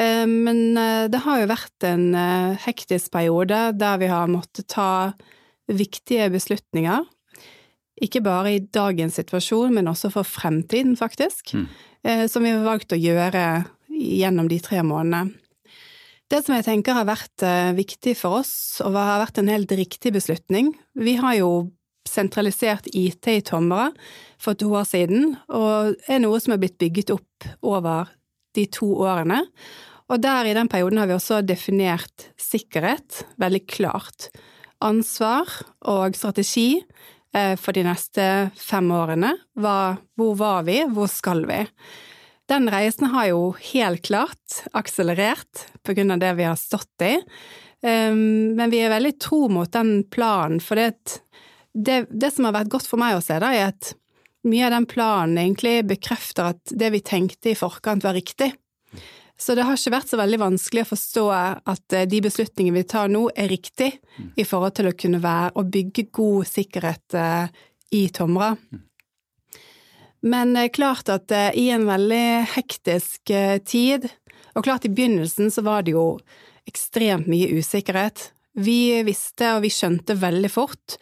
Eh, 0.01 0.25
men 0.25 0.73
eh, 0.81 1.05
det 1.13 1.21
har 1.21 1.43
jo 1.43 1.51
vært 1.53 1.87
en 1.87 2.09
hektisk 2.65 3.13
periode 3.13 3.61
der 3.77 4.01
vi 4.01 4.09
har 4.09 4.33
måttet 4.33 4.73
ta 4.73 5.13
viktige 5.69 6.31
beslutninger. 6.33 7.05
Ikke 8.01 8.23
bare 8.25 8.57
i 8.57 8.65
dagens 8.65 9.21
situasjon, 9.21 9.77
men 9.77 9.87
også 9.87 10.09
for 10.17 10.25
fremtiden, 10.25 10.97
faktisk. 10.97 11.53
Mm. 11.53 11.69
Eh, 12.03 12.27
Som 12.27 12.43
vi 12.43 12.53
har 12.53 12.65
valgt 12.65 12.93
å 12.93 12.99
gjøre 12.99 13.65
gjennom 13.91 14.47
de 14.49 14.59
tre 14.63 14.81
månedene. 14.83 15.37
Det 16.31 16.39
som 16.45 16.55
jeg 16.55 16.63
tenker 16.63 16.95
har 16.95 17.09
vært 17.09 17.43
eh, 17.43 17.73
viktig 17.75 18.15
for 18.15 18.39
oss, 18.39 18.53
og 18.85 18.95
har 18.95 19.19
vært 19.25 19.41
en 19.41 19.51
helt 19.51 19.71
riktig 19.75 20.13
beslutning 20.15 20.71
Vi 20.95 21.17
har 21.19 21.35
jo 21.41 21.51
sentralisert 22.07 22.87
IT 22.95 23.27
i 23.29 23.41
Tomra 23.45 23.89
for 24.41 24.57
to 24.57 24.71
år 24.73 24.87
siden, 24.89 25.35
og 25.53 25.99
er 26.09 26.21
noe 26.23 26.39
som 26.41 26.55
er 26.55 26.61
blitt 26.63 26.79
bygget 26.81 27.13
opp 27.13 27.47
over 27.61 28.09
de 28.57 28.65
to 28.71 28.89
årene. 29.05 29.43
Og 30.11 30.19
der 30.23 30.49
i 30.49 30.55
den 30.57 30.67
perioden 30.71 30.99
har 30.99 31.07
vi 31.07 31.15
også 31.15 31.39
definert 31.45 32.31
sikkerhet 32.41 33.21
veldig 33.39 33.63
klart. 33.69 34.31
Ansvar 34.83 35.47
og 35.87 36.17
strategi 36.17 36.81
for 37.31 37.71
de 37.71 37.85
neste 37.87 38.23
fem 38.59 38.89
årene. 38.91 39.29
Hva, 39.55 39.95
hvor 40.19 40.33
var 40.35 40.65
vi, 40.67 40.81
hvor 40.91 41.07
skal 41.07 41.45
vi? 41.47 41.61
Den 42.51 42.67
reisen 42.67 43.07
har 43.13 43.29
jo 43.29 43.53
helt 43.71 44.03
klart 44.03 44.57
akselerert 44.75 45.63
på 45.87 45.95
grunn 45.95 46.11
av 46.11 46.19
det 46.19 46.33
vi 46.35 46.49
har 46.49 46.59
stått 46.59 47.05
i, 47.07 47.13
Um, 47.81 48.53
men 48.55 48.69
vi 48.69 48.83
er 48.83 48.93
veldig 48.93 49.15
tro 49.21 49.47
mot 49.49 49.71
den 49.73 50.03
planen, 50.13 50.61
for 50.61 50.77
det, 50.77 51.21
det, 51.73 52.05
det 52.13 52.29
som 52.33 52.45
har 52.45 52.59
vært 52.59 52.69
godt 52.73 52.89
for 52.89 53.01
meg 53.01 53.17
å 53.17 53.23
se, 53.25 53.39
da, 53.41 53.49
er 53.57 53.71
at 53.71 53.93
mye 54.45 54.67
av 54.67 54.75
den 54.75 54.87
planen 54.89 55.39
egentlig 55.41 55.79
bekrefter 55.89 56.53
at 56.53 56.73
det 56.77 56.91
vi 56.93 57.01
tenkte 57.05 57.51
i 57.51 57.57
forkant 57.57 58.05
var 58.05 58.17
riktig. 58.17 58.51
Så 59.41 59.55
det 59.57 59.65
har 59.65 59.77
ikke 59.77 59.95
vært 59.95 60.11
så 60.11 60.19
veldig 60.19 60.37
vanskelig 60.37 60.83
å 60.83 60.91
forstå 60.91 61.25
at 61.33 61.95
eh, 61.97 62.05
de 62.09 62.19
beslutningene 62.21 62.77
vi 62.77 62.89
tar 62.91 63.09
nå, 63.09 63.23
er 63.33 63.49
riktig 63.49 63.89
i 64.37 64.45
forhold 64.45 64.75
til 64.77 64.91
å 64.91 64.93
kunne 64.93 65.21
være 65.23 65.55
og 65.57 65.71
bygge 65.73 66.05
god 66.13 66.49
sikkerhet 66.49 67.17
eh, 67.17 67.63
i 67.97 68.03
Tomra. 68.13 68.51
Men 70.21 70.53
eh, 70.59 70.69
klart 70.69 71.09
at 71.09 71.33
i 71.57 71.71
en 71.73 71.87
veldig 71.89 72.27
hektisk 72.53 73.33
tid, 73.65 74.05
og 74.53 74.67
klart 74.67 74.85
i 74.85 74.93
begynnelsen 74.93 75.49
så 75.49 75.65
var 75.65 75.87
det 75.87 75.95
jo 75.95 76.05
ekstremt 76.69 77.25
mye 77.31 77.49
usikkerhet. 77.57 78.29
Vi 78.61 79.01
visste 79.07 79.55
og 79.55 79.65
vi 79.65 79.73
skjønte 79.73 80.19
veldig 80.21 80.51
fort 80.53 80.99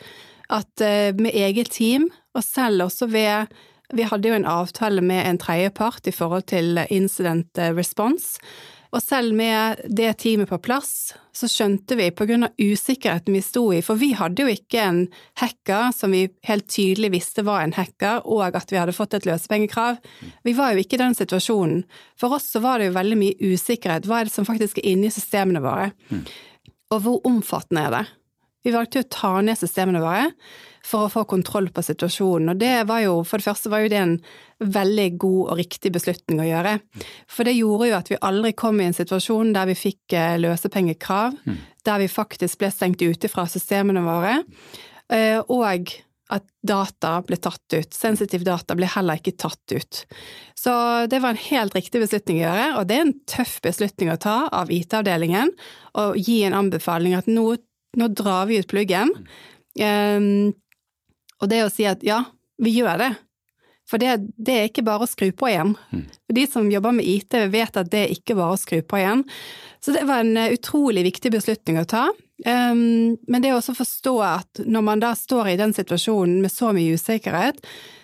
at 0.54 0.82
med 1.20 1.36
eget 1.36 1.74
team, 1.76 2.08
og 2.34 2.46
selv 2.46 2.88
også 2.88 3.10
ved 3.12 3.52
Vi 3.94 4.06
hadde 4.06 4.30
jo 4.30 4.36
en 4.38 4.50
avtale 4.50 5.02
med 5.02 5.26
en 5.26 5.40
tredjepart 5.42 6.08
i 6.08 6.14
forhold 6.14 6.50
til 6.52 6.78
incident 6.90 7.58
response. 7.78 8.38
Og 8.90 9.04
selv 9.06 9.36
med 9.38 9.84
det 9.86 10.16
teamet 10.24 10.50
på 10.50 10.58
plass, 10.66 11.12
så 11.36 11.46
skjønte 11.50 11.94
vi, 12.00 12.08
på 12.10 12.26
grunn 12.26 12.48
av 12.48 12.56
usikkerheten 12.58 13.36
vi 13.38 13.42
sto 13.46 13.68
i, 13.76 13.84
for 13.86 14.00
vi 14.02 14.12
hadde 14.18 14.42
jo 14.42 14.50
ikke 14.50 14.82
en 14.82 15.02
hacker 15.38 15.94
som 15.94 16.16
vi 16.16 16.24
helt 16.50 16.66
tydelig 16.74 17.12
visste 17.14 17.46
var 17.46 17.62
en 17.62 17.76
hacker, 17.78 18.26
og 18.26 18.58
at 18.58 18.74
vi 18.74 18.80
hadde 18.82 18.96
fått 18.98 19.14
et 19.14 19.28
løsepengekrav. 19.30 20.00
Vi 20.46 20.56
var 20.58 20.74
jo 20.74 20.82
ikke 20.82 20.98
i 20.98 21.04
den 21.04 21.18
situasjonen. 21.18 21.84
For 22.18 22.34
oss 22.40 22.50
så 22.50 22.64
var 22.66 22.82
det 22.82 22.90
jo 22.90 22.98
veldig 22.98 23.20
mye 23.22 23.52
usikkerhet. 23.54 24.10
Hva 24.10 24.24
er 24.24 24.30
det 24.30 24.34
som 24.34 24.50
faktisk 24.50 24.82
er 24.82 24.90
inni 24.90 25.14
systemene 25.14 25.62
våre? 25.62 25.92
Og 26.90 27.06
hvor 27.06 27.22
omfattende 27.30 27.86
er 27.86 27.96
det? 28.00 28.06
Vi 28.66 28.74
valgte 28.74 29.00
jo 29.00 29.06
å 29.06 29.14
ta 29.14 29.36
ned 29.46 29.62
systemene 29.62 30.02
våre 30.02 30.32
for 30.86 31.06
å 31.06 31.12
få 31.12 31.26
kontroll 31.30 31.70
på 31.74 31.84
situasjonen, 31.86 32.54
og 32.54 32.62
det 32.62 32.88
var 32.90 33.04
jo, 33.04 33.20
for 33.28 33.42
det 33.42 33.48
første 33.50 33.72
var 33.72 33.84
jo 33.84 33.92
det 33.92 34.00
en 34.02 34.18
veldig 34.60 35.08
god 35.22 35.54
og 35.54 35.60
riktig 35.60 35.92
beslutning 35.96 36.42
å 36.44 36.50
gjøre. 36.50 36.76
For 37.32 37.48
det 37.48 37.56
gjorde 37.58 37.90
jo 37.90 37.98
at 38.00 38.12
vi 38.12 38.20
aldri 38.30 38.54
kom 38.58 38.82
i 38.82 38.90
en 38.90 38.98
situasjon 38.98 39.54
der 39.56 39.70
vi 39.70 39.78
fikk 39.80 40.18
eh, 40.18 40.36
løsepengekrav, 40.42 41.40
der 41.88 42.04
vi 42.04 42.12
faktisk 42.12 42.60
ble 42.62 42.72
stengt 42.74 43.02
ute 43.02 43.32
fra 43.32 43.48
systemene 43.50 44.04
våre, 44.06 44.40
eh, 45.12 45.40
og 45.40 45.66
at 46.30 46.46
data 46.62 47.16
ble 47.26 47.40
tatt 47.42 47.74
ut. 47.74 47.96
Sensitiv 47.96 48.44
data 48.46 48.76
ble 48.78 48.90
heller 48.90 49.18
ikke 49.18 49.38
tatt 49.40 49.74
ut. 49.74 50.04
Så 50.58 50.72
det 51.10 51.22
var 51.24 51.34
en 51.34 51.42
helt 51.48 51.76
riktig 51.78 52.04
beslutning 52.04 52.42
å 52.42 52.44
gjøre, 52.44 52.68
og 52.78 52.90
det 52.90 52.98
er 52.98 53.06
en 53.08 53.16
tøff 53.30 53.58
beslutning 53.66 54.12
å 54.14 54.20
ta 54.22 54.38
av 54.54 54.70
IT-avdelingen, 54.74 55.56
å 55.98 56.12
gi 56.20 56.44
en 56.46 56.58
anbefaling 56.60 57.18
at 57.18 57.30
nå, 57.32 57.48
nå 57.98 58.10
drar 58.14 58.50
vi 58.50 58.60
ut 58.62 58.70
pluggen. 58.70 59.16
Um, 59.80 60.52
og 61.40 61.52
det 61.52 61.64
å 61.66 61.72
si 61.72 61.88
at 61.88 62.04
ja, 62.06 62.24
vi 62.60 62.76
gjør 62.80 63.00
det. 63.02 63.10
For 63.90 64.02
det, 64.02 64.20
det 64.38 64.56
er 64.56 64.68
ikke 64.70 64.86
bare 64.86 65.06
å 65.06 65.10
skru 65.10 65.32
på 65.34 65.50
igjen. 65.50 65.74
Mm. 65.90 66.04
De 66.38 66.46
som 66.50 66.68
jobber 66.70 66.94
med 67.00 67.08
IT 67.10 67.34
vet 67.50 67.80
at 67.80 67.90
det 67.90 68.04
er 68.04 68.12
ikke 68.14 68.36
bare 68.38 68.54
å 68.54 68.62
skru 68.62 68.84
på 68.86 69.00
igjen. 69.00 69.24
Så 69.82 69.96
det 69.96 70.04
var 70.06 70.22
en 70.22 70.38
uh, 70.38 70.52
utrolig 70.54 71.08
viktig 71.08 71.32
beslutning 71.34 71.80
å 71.82 71.88
ta. 71.90 72.04
Um, 72.46 73.18
men 73.28 73.44
det 73.44 73.54
å 73.54 73.58
også 73.60 73.74
forstå 73.80 74.14
at 74.28 74.62
når 74.68 74.86
man 74.86 75.02
da 75.02 75.16
står 75.18 75.54
i 75.54 75.58
den 75.60 75.74
situasjonen 75.76 76.38
med 76.44 76.54
så 76.54 76.70
mye 76.76 77.00
usikkerhet, 77.00 77.64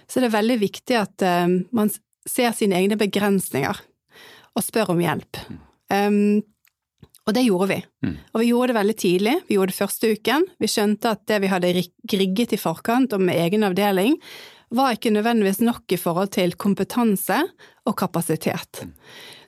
så 0.09 0.19
er 0.19 0.25
det 0.25 0.33
veldig 0.33 0.57
viktig 0.63 0.97
at 0.97 1.27
um, 1.45 1.59
man 1.75 1.93
ser 2.25 2.55
sine 2.57 2.79
egne 2.79 2.97
begrensninger 2.97 3.85
og 4.55 4.65
spør 4.65 4.95
om 4.95 5.03
hjelp. 5.03 5.43
Um, 5.93 6.41
og 7.25 7.33
det 7.33 7.45
gjorde 7.47 7.67
vi. 7.71 7.77
Og 8.33 8.41
vi 8.41 8.49
gjorde 8.51 8.71
det 8.71 8.79
veldig 8.79 8.95
tidlig. 9.01 9.35
Vi 9.47 9.55
gjorde 9.57 9.73
det 9.73 9.79
første 9.79 10.11
uken. 10.13 10.43
Vi 10.61 10.69
skjønte 10.69 11.13
at 11.15 11.23
det 11.29 11.39
vi 11.41 11.49
hadde 11.49 11.71
rigget 12.13 12.53
i 12.53 12.59
forkant 12.61 13.15
og 13.17 13.23
med 13.25 13.39
egen 13.41 13.65
avdeling, 13.65 14.19
var 14.75 14.95
ikke 14.95 15.13
nødvendigvis 15.13 15.61
nok 15.61 15.93
i 15.93 15.97
forhold 15.97 16.33
til 16.35 16.55
kompetanse 16.59 17.37
og 17.85 17.95
kapasitet. 17.97 18.83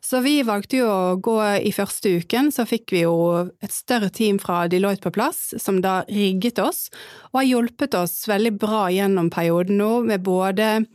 Så 0.02 0.22
vi 0.24 0.40
valgte 0.46 0.80
jo 0.80 0.88
å 0.88 1.18
gå 1.22 1.36
i 1.68 1.74
første 1.76 2.14
uken, 2.22 2.52
så 2.54 2.68
fikk 2.70 2.94
vi 2.96 3.02
jo 3.04 3.16
et 3.60 3.74
større 3.74 4.10
team 4.14 4.38
fra 4.40 4.62
Deloitte 4.72 5.04
på 5.04 5.12
plass, 5.18 5.52
som 5.60 5.82
da 5.84 6.00
rigget 6.08 6.62
oss, 6.64 6.88
og 7.34 7.42
har 7.42 7.50
hjulpet 7.50 7.98
oss 8.00 8.22
veldig 8.30 8.54
bra 8.62 8.86
gjennom 8.94 9.30
perioden 9.34 9.82
nå, 9.82 9.92
med 10.08 10.24
både, 10.24 10.86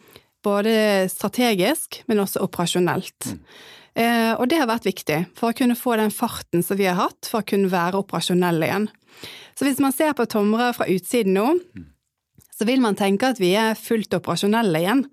både 0.47 0.75
strategisk, 1.13 2.01
men 2.09 2.25
også 2.25 2.47
operasjonelt. 2.47 3.35
Mm. 3.35 3.43
Eh, 3.99 4.33
og 4.39 4.47
det 4.49 4.61
har 4.61 4.71
vært 4.71 4.89
viktig 4.89 5.19
for 5.37 5.53
å 5.53 5.57
kunne 5.57 5.77
få 5.77 5.99
den 6.01 6.13
farten 6.15 6.65
som 6.65 6.79
vi 6.81 6.89
har 6.89 6.97
hatt, 7.01 7.29
for 7.29 7.43
å 7.43 7.49
kunne 7.49 7.73
være 7.73 8.01
operasjonelle 8.01 8.69
igjen. 8.69 8.87
Så 9.59 9.69
hvis 9.69 9.83
man 9.85 9.93
ser 9.93 10.15
på 10.17 10.29
Tomre 10.31 10.71
fra 10.77 10.89
utsiden 10.89 11.37
nå, 11.37 11.51
så 12.53 12.69
vil 12.69 12.81
man 12.85 12.97
tenke 12.97 13.33
at 13.33 13.43
vi 13.43 13.53
er 13.59 13.77
fullt 13.79 14.15
operasjonelle 14.17 14.81
igjen. 14.81 15.05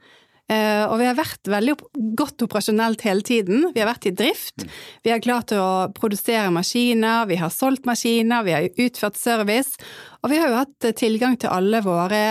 Eh, 0.49 0.81
og 0.89 0.95
vi 0.97 1.05
har 1.05 1.17
vært 1.17 1.45
veldig 1.51 1.75
godt 2.17 2.41
operasjonelt 2.47 3.03
hele 3.05 3.21
tiden. 3.25 3.67
Vi 3.75 3.83
har 3.83 3.89
vært 3.91 4.07
i 4.09 4.15
drift. 4.17 4.65
Vi 5.05 5.11
har 5.13 5.21
klart 5.21 5.53
å 5.53 5.91
produsere 5.93 6.49
maskiner, 6.53 7.27
vi 7.29 7.37
har 7.37 7.53
solgt 7.53 7.85
maskiner, 7.85 8.47
vi 8.47 8.55
har 8.55 8.65
utført 8.87 9.19
service. 9.19 9.77
Og 10.23 10.33
vi 10.33 10.39
har 10.41 10.49
jo 10.49 10.61
hatt 10.63 10.89
tilgang 10.97 11.37
til 11.39 11.53
alle 11.53 11.83
våre 11.85 12.23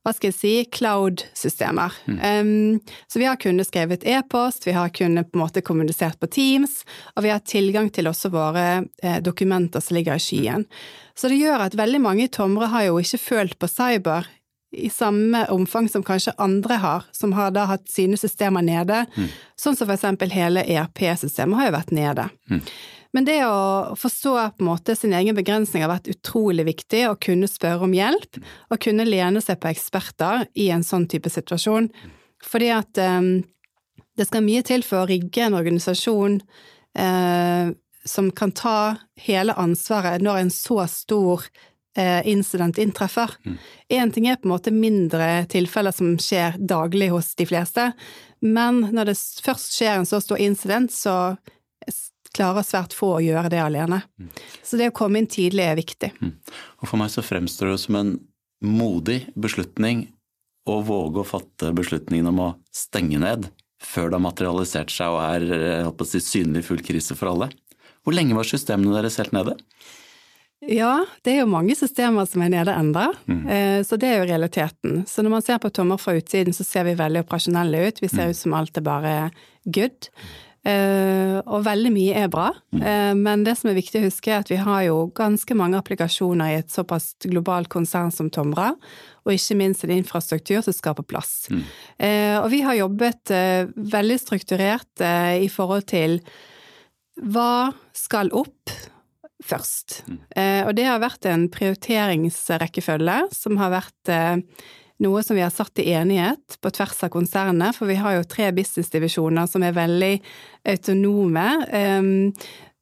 hva 0.00 0.14
skal 0.16 0.30
jeg 0.30 0.36
si, 0.38 0.52
cloud-systemer. 0.72 1.96
Mm. 2.08 2.18
Um, 2.24 2.96
så 3.10 3.20
vi 3.20 3.28
har 3.28 3.36
kunnet 3.40 3.68
skrevet 3.68 4.06
e-post, 4.08 4.64
vi 4.66 4.72
har 4.76 4.88
kunnet 4.96 5.28
på 5.28 5.36
en 5.36 5.44
måte 5.44 5.62
kommunisert 5.64 6.16
på 6.20 6.30
Teams, 6.32 6.80
og 7.16 7.26
vi 7.26 7.32
har 7.34 7.44
tilgang 7.44 7.90
til 7.92 8.08
også 8.08 8.32
våre 8.32 8.66
eh, 9.02 9.20
dokumenter 9.20 9.84
som 9.84 9.98
ligger 9.98 10.16
i 10.16 10.24
skyen. 10.24 10.64
Så 11.12 11.28
det 11.28 11.40
gjør 11.42 11.66
at 11.66 11.76
veldig 11.76 12.00
mange 12.00 12.24
i 12.24 12.32
Tomre 12.32 12.70
har 12.72 12.88
jo 12.88 13.00
ikke 13.02 13.20
følt 13.20 13.58
på 13.60 13.68
cyber 13.68 14.28
i 14.72 14.88
samme 14.90 15.44
omfang 15.50 15.88
som 15.90 16.02
kanskje 16.06 16.32
andre 16.38 16.78
har, 16.80 17.04
som 17.12 17.34
har 17.34 17.50
da 17.52 17.66
hatt 17.68 17.88
sine 17.90 18.16
systemer 18.16 18.62
nede. 18.62 19.02
Mm. 19.16 19.28
Sånn 19.58 19.76
som 19.76 19.88
for 19.88 19.96
eksempel 19.96 20.32
hele 20.32 20.62
ERP-systemet 20.62 21.58
har 21.58 21.68
jo 21.68 21.76
vært 21.76 21.94
nede. 21.96 22.28
Mm. 22.50 22.62
Men 23.16 23.26
det 23.26 23.40
å 23.42 23.96
forstå 23.98 24.34
på 24.54 24.62
en 24.62 24.68
måte 24.68 24.94
sin 24.94 25.14
egen 25.16 25.34
begrensning 25.34 25.82
har 25.82 25.90
vært 25.90 26.10
utrolig 26.12 26.66
viktig, 26.68 27.04
å 27.08 27.18
kunne 27.18 27.50
spørre 27.50 27.86
om 27.88 27.94
hjelp, 27.96 28.38
og 28.70 28.82
kunne 28.82 29.08
lene 29.08 29.42
seg 29.42 29.58
på 29.62 29.72
eksperter 29.72 30.46
i 30.54 30.70
en 30.74 30.86
sånn 30.86 31.08
type 31.10 31.32
situasjon. 31.32 31.90
Fordi 32.46 32.70
at 32.72 33.00
um, 33.02 33.40
det 34.18 34.28
skal 34.28 34.46
mye 34.46 34.62
til 34.66 34.86
for 34.86 35.02
å 35.02 35.10
rigge 35.10 35.42
en 35.46 35.58
organisasjon 35.58 36.38
uh, 36.98 37.74
som 38.06 38.30
kan 38.32 38.54
ta 38.56 38.78
hele 39.26 39.58
ansvaret 39.60 40.22
når 40.24 40.44
en 40.44 40.54
så 40.54 40.86
stor 40.88 41.44
uh, 41.98 42.22
incident 42.28 42.78
inntreffer. 42.80 43.34
Én 43.90 44.08
mm. 44.08 44.14
ting 44.14 44.30
er 44.30 44.38
på 44.40 44.48
en 44.48 44.54
måte 44.54 44.72
mindre 44.74 45.48
tilfeller 45.50 45.94
som 45.94 46.14
skjer 46.22 46.60
daglig 46.62 47.10
hos 47.12 47.34
de 47.36 47.48
fleste, 47.50 47.90
men 48.40 48.86
når 48.94 49.10
det 49.10 49.18
først 49.44 49.74
skjer 49.76 49.98
en 49.98 50.08
så 50.08 50.22
stor 50.22 50.40
incident, 50.40 50.94
så 50.94 51.34
klarer 52.36 52.66
svært 52.66 52.94
få 52.96 53.14
å 53.16 53.22
gjøre 53.24 53.50
det 53.52 53.60
alene. 53.62 54.02
Mm. 54.20 54.30
Så 54.66 54.78
det 54.80 54.90
å 54.90 54.96
komme 54.96 55.20
inn 55.20 55.30
tidlig 55.30 55.66
er 55.66 55.78
viktig. 55.78 56.12
Mm. 56.20 56.34
Og 56.82 56.90
for 56.90 57.00
meg 57.00 57.12
så 57.12 57.24
fremstår 57.26 57.72
det 57.72 57.80
som 57.82 57.98
en 58.00 58.14
modig 58.64 59.22
beslutning 59.34 60.08
å 60.68 60.80
våge 60.84 61.22
å 61.22 61.26
fatte 61.26 61.72
beslutningen 61.76 62.28
om 62.30 62.42
å 62.44 62.50
stenge 62.74 63.20
ned 63.22 63.48
før 63.80 64.10
det 64.10 64.18
har 64.18 64.26
materialisert 64.26 64.92
seg 64.92 65.14
og 65.14 65.22
er 65.24 65.86
å 65.88 66.06
si, 66.06 66.20
synlig 66.20 66.66
full 66.66 66.82
krise 66.84 67.16
for 67.16 67.32
alle. 67.32 67.48
Hvor 68.04 68.16
lenge 68.16 68.36
var 68.36 68.48
systemene 68.48 68.92
deres 68.96 69.16
helt 69.20 69.32
nede? 69.36 69.56
Ja, 70.60 71.06
det 71.24 71.32
er 71.32 71.38
jo 71.40 71.48
mange 71.48 71.72
systemer 71.76 72.26
som 72.28 72.42
er 72.44 72.52
nede 72.52 72.74
enda, 72.76 73.06
mm. 73.24 73.40
Eh, 73.48 73.78
så 73.86 73.96
det 73.96 74.10
er 74.10 74.18
jo 74.20 74.28
realiteten. 74.28 74.98
Så 75.08 75.24
når 75.24 75.32
man 75.32 75.44
ser 75.44 75.60
på 75.62 75.70
tommer 75.72 75.96
fra 76.00 76.12
utsiden, 76.18 76.52
så 76.52 76.66
ser 76.68 76.84
vi 76.84 76.98
veldig 76.98 77.22
operasjonelle 77.24 77.80
ut. 77.88 78.02
Vi 78.02 78.10
ser 78.12 78.28
mm. 78.28 78.34
ut 78.34 78.40
som 78.42 78.56
alt 78.58 78.76
er 78.76 78.84
bare 78.84 79.14
good. 79.64 80.10
Uh, 80.60 81.38
og 81.48 81.62
veldig 81.64 81.88
mye 81.94 82.16
er 82.20 82.26
bra, 82.28 82.50
uh, 82.52 83.12
men 83.16 83.46
det 83.46 83.54
som 83.56 83.70
er 83.70 83.78
viktig 83.78 84.02
å 84.02 84.04
huske, 84.04 84.28
er 84.28 84.42
at 84.42 84.50
vi 84.52 84.58
har 84.60 84.82
jo 84.84 85.06
ganske 85.16 85.54
mange 85.56 85.78
applikasjoner 85.80 86.50
i 86.52 86.58
et 86.58 86.68
såpass 86.68 87.14
globalt 87.24 87.70
konsern 87.72 88.12
som 88.12 88.28
Tomra, 88.28 88.74
og 89.24 89.32
ikke 89.32 89.56
minst 89.56 89.86
en 89.86 89.94
infrastruktur 89.94 90.60
som 90.66 90.76
skaper 90.76 91.06
plass. 91.08 91.48
Mm. 91.48 91.62
Uh, 91.96 92.36
og 92.42 92.50
vi 92.52 92.60
har 92.66 92.76
jobbet 92.76 93.32
veldig 93.94 94.18
strukturert 94.20 95.04
i 95.40 95.48
forhold 95.52 95.88
til 95.88 96.18
hva 97.20 97.72
skal 97.96 98.32
opp 98.36 98.76
først. 99.40 100.02
Mm. 100.04 100.18
og 100.68 100.74
det 100.76 100.84
har 100.84 101.00
vært 101.00 101.24
en 101.30 101.46
prioriteringsrekkefølge 101.52 103.16
som 103.32 103.56
har 103.56 103.72
vært 103.72 104.10
noe 105.00 105.22
som 105.24 105.38
vi 105.38 105.42
har 105.44 105.52
satt 105.54 105.80
i 105.80 105.90
enighet 105.94 106.58
på 106.60 106.72
tvers 106.76 106.98
av 107.06 107.12
konsernet, 107.14 107.76
for 107.76 107.90
vi 107.90 107.98
har 108.00 108.18
jo 108.18 108.28
tre 108.28 108.50
businessdivisjoner 108.56 109.48
som 109.50 109.64
er 109.64 109.76
veldig 109.76 110.14
autonome. 110.68 111.46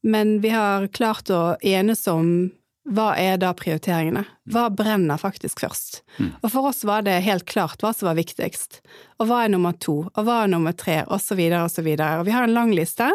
Men 0.03 0.39
vi 0.43 0.51
har 0.53 0.87
klart 0.95 1.31
å 1.31 1.57
enes 1.63 2.05
om 2.11 2.49
hva 2.89 3.11
er 3.19 3.37
da 3.37 3.51
prioriteringene? 3.53 4.23
Hva 4.49 4.69
brenner 4.73 5.19
faktisk 5.21 5.61
først? 5.61 5.99
Mm. 6.17 6.29
Og 6.41 6.51
for 6.51 6.69
oss 6.71 6.81
var 6.87 7.03
det 7.05 7.19
helt 7.25 7.45
klart 7.49 7.83
hva 7.83 7.91
som 7.93 8.09
var 8.09 8.17
viktigst. 8.17 8.79
Og 9.19 9.29
hva 9.29 9.43
er 9.43 9.51
nummer 9.53 9.75
to? 9.77 10.01
Og 10.09 10.25
hva 10.25 10.43
er 10.43 10.53
nummer 10.53 10.73
tre? 10.73 11.03
Og 11.07 11.21
så 11.21 11.37
videre 11.37 11.67
og 11.67 11.73
så 11.73 11.83
videre. 11.85 12.21
Og 12.21 12.29
vi 12.29 12.33
har 12.33 12.47
en 12.47 12.55
lang 12.55 12.73
liste, 12.73 13.11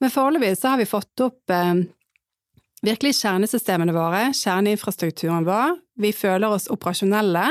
men 0.00 0.12
foreløpig 0.12 0.54
så 0.58 0.72
har 0.72 0.80
vi 0.80 0.88
fått 0.88 1.24
opp 1.26 1.52
eh, 1.52 1.84
virkelig 2.86 3.16
kjernesystemene 3.20 3.94
våre, 3.94 4.28
kjerneinfrastrukturen 4.36 5.46
vår. 5.46 5.76
Vi 6.02 6.12
føler 6.16 6.50
oss 6.50 6.68
operasjonelle, 6.72 7.44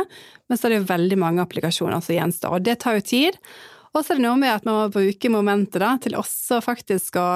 men 0.49 0.59
så 0.59 0.67
er 0.67 0.73
det 0.73 0.81
jo 0.81 0.89
veldig 0.91 1.19
mange 1.21 1.43
applikasjoner 1.43 2.03
som 2.03 2.17
gjenstår, 2.17 2.57
og 2.57 2.65
det 2.67 2.79
tar 2.83 2.99
jo 2.99 3.05
tid. 3.13 3.37
Og 3.91 4.03
så 4.03 4.13
er 4.13 4.19
det 4.19 4.25
noe 4.25 4.39
med 4.39 4.53
at 4.53 4.67
man 4.67 4.77
må 4.77 4.93
bruke 4.93 5.31
momentet 5.31 5.81
da, 5.83 5.95
til 6.01 6.17
også 6.19 6.61
faktisk 6.63 7.19
å 7.19 7.29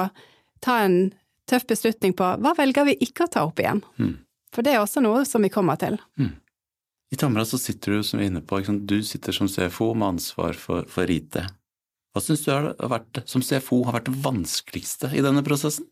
ta 0.64 0.80
en 0.84 1.10
tøff 1.48 1.66
beslutning 1.68 2.14
på 2.16 2.30
hva 2.42 2.54
velger 2.58 2.88
vi 2.88 2.96
ikke 3.06 3.26
å 3.26 3.32
ta 3.32 3.44
opp 3.46 3.60
igjen. 3.62 3.82
Mm. 4.00 4.16
For 4.54 4.64
det 4.64 4.74
er 4.74 4.82
også 4.82 5.02
noe 5.04 5.24
som 5.28 5.44
vi 5.44 5.52
kommer 5.52 5.78
til. 5.80 5.98
Mm. 6.20 6.32
I 7.12 7.18
Tamra 7.20 7.44
så 7.46 7.58
sitter 7.60 7.96
du 7.96 8.06
som 8.06 8.18
vi 8.18 8.26
er 8.26 8.32
inne 8.32 8.42
på, 8.42 8.58
du 8.60 8.98
sitter 9.06 9.36
som 9.36 9.50
CFO 9.50 9.92
med 9.94 10.16
ansvar 10.16 10.56
for, 10.58 10.88
for 10.90 11.12
IT. 11.12 11.38
Hva 12.16 12.22
syns 12.24 12.42
du 12.46 12.50
har 12.50 12.72
vært, 12.80 13.20
som 13.28 13.44
CFO 13.44 13.84
har 13.86 13.98
vært 13.98 14.08
det 14.08 14.16
vanskeligste 14.24 15.12
i 15.14 15.22
denne 15.24 15.44
prosessen? 15.46 15.86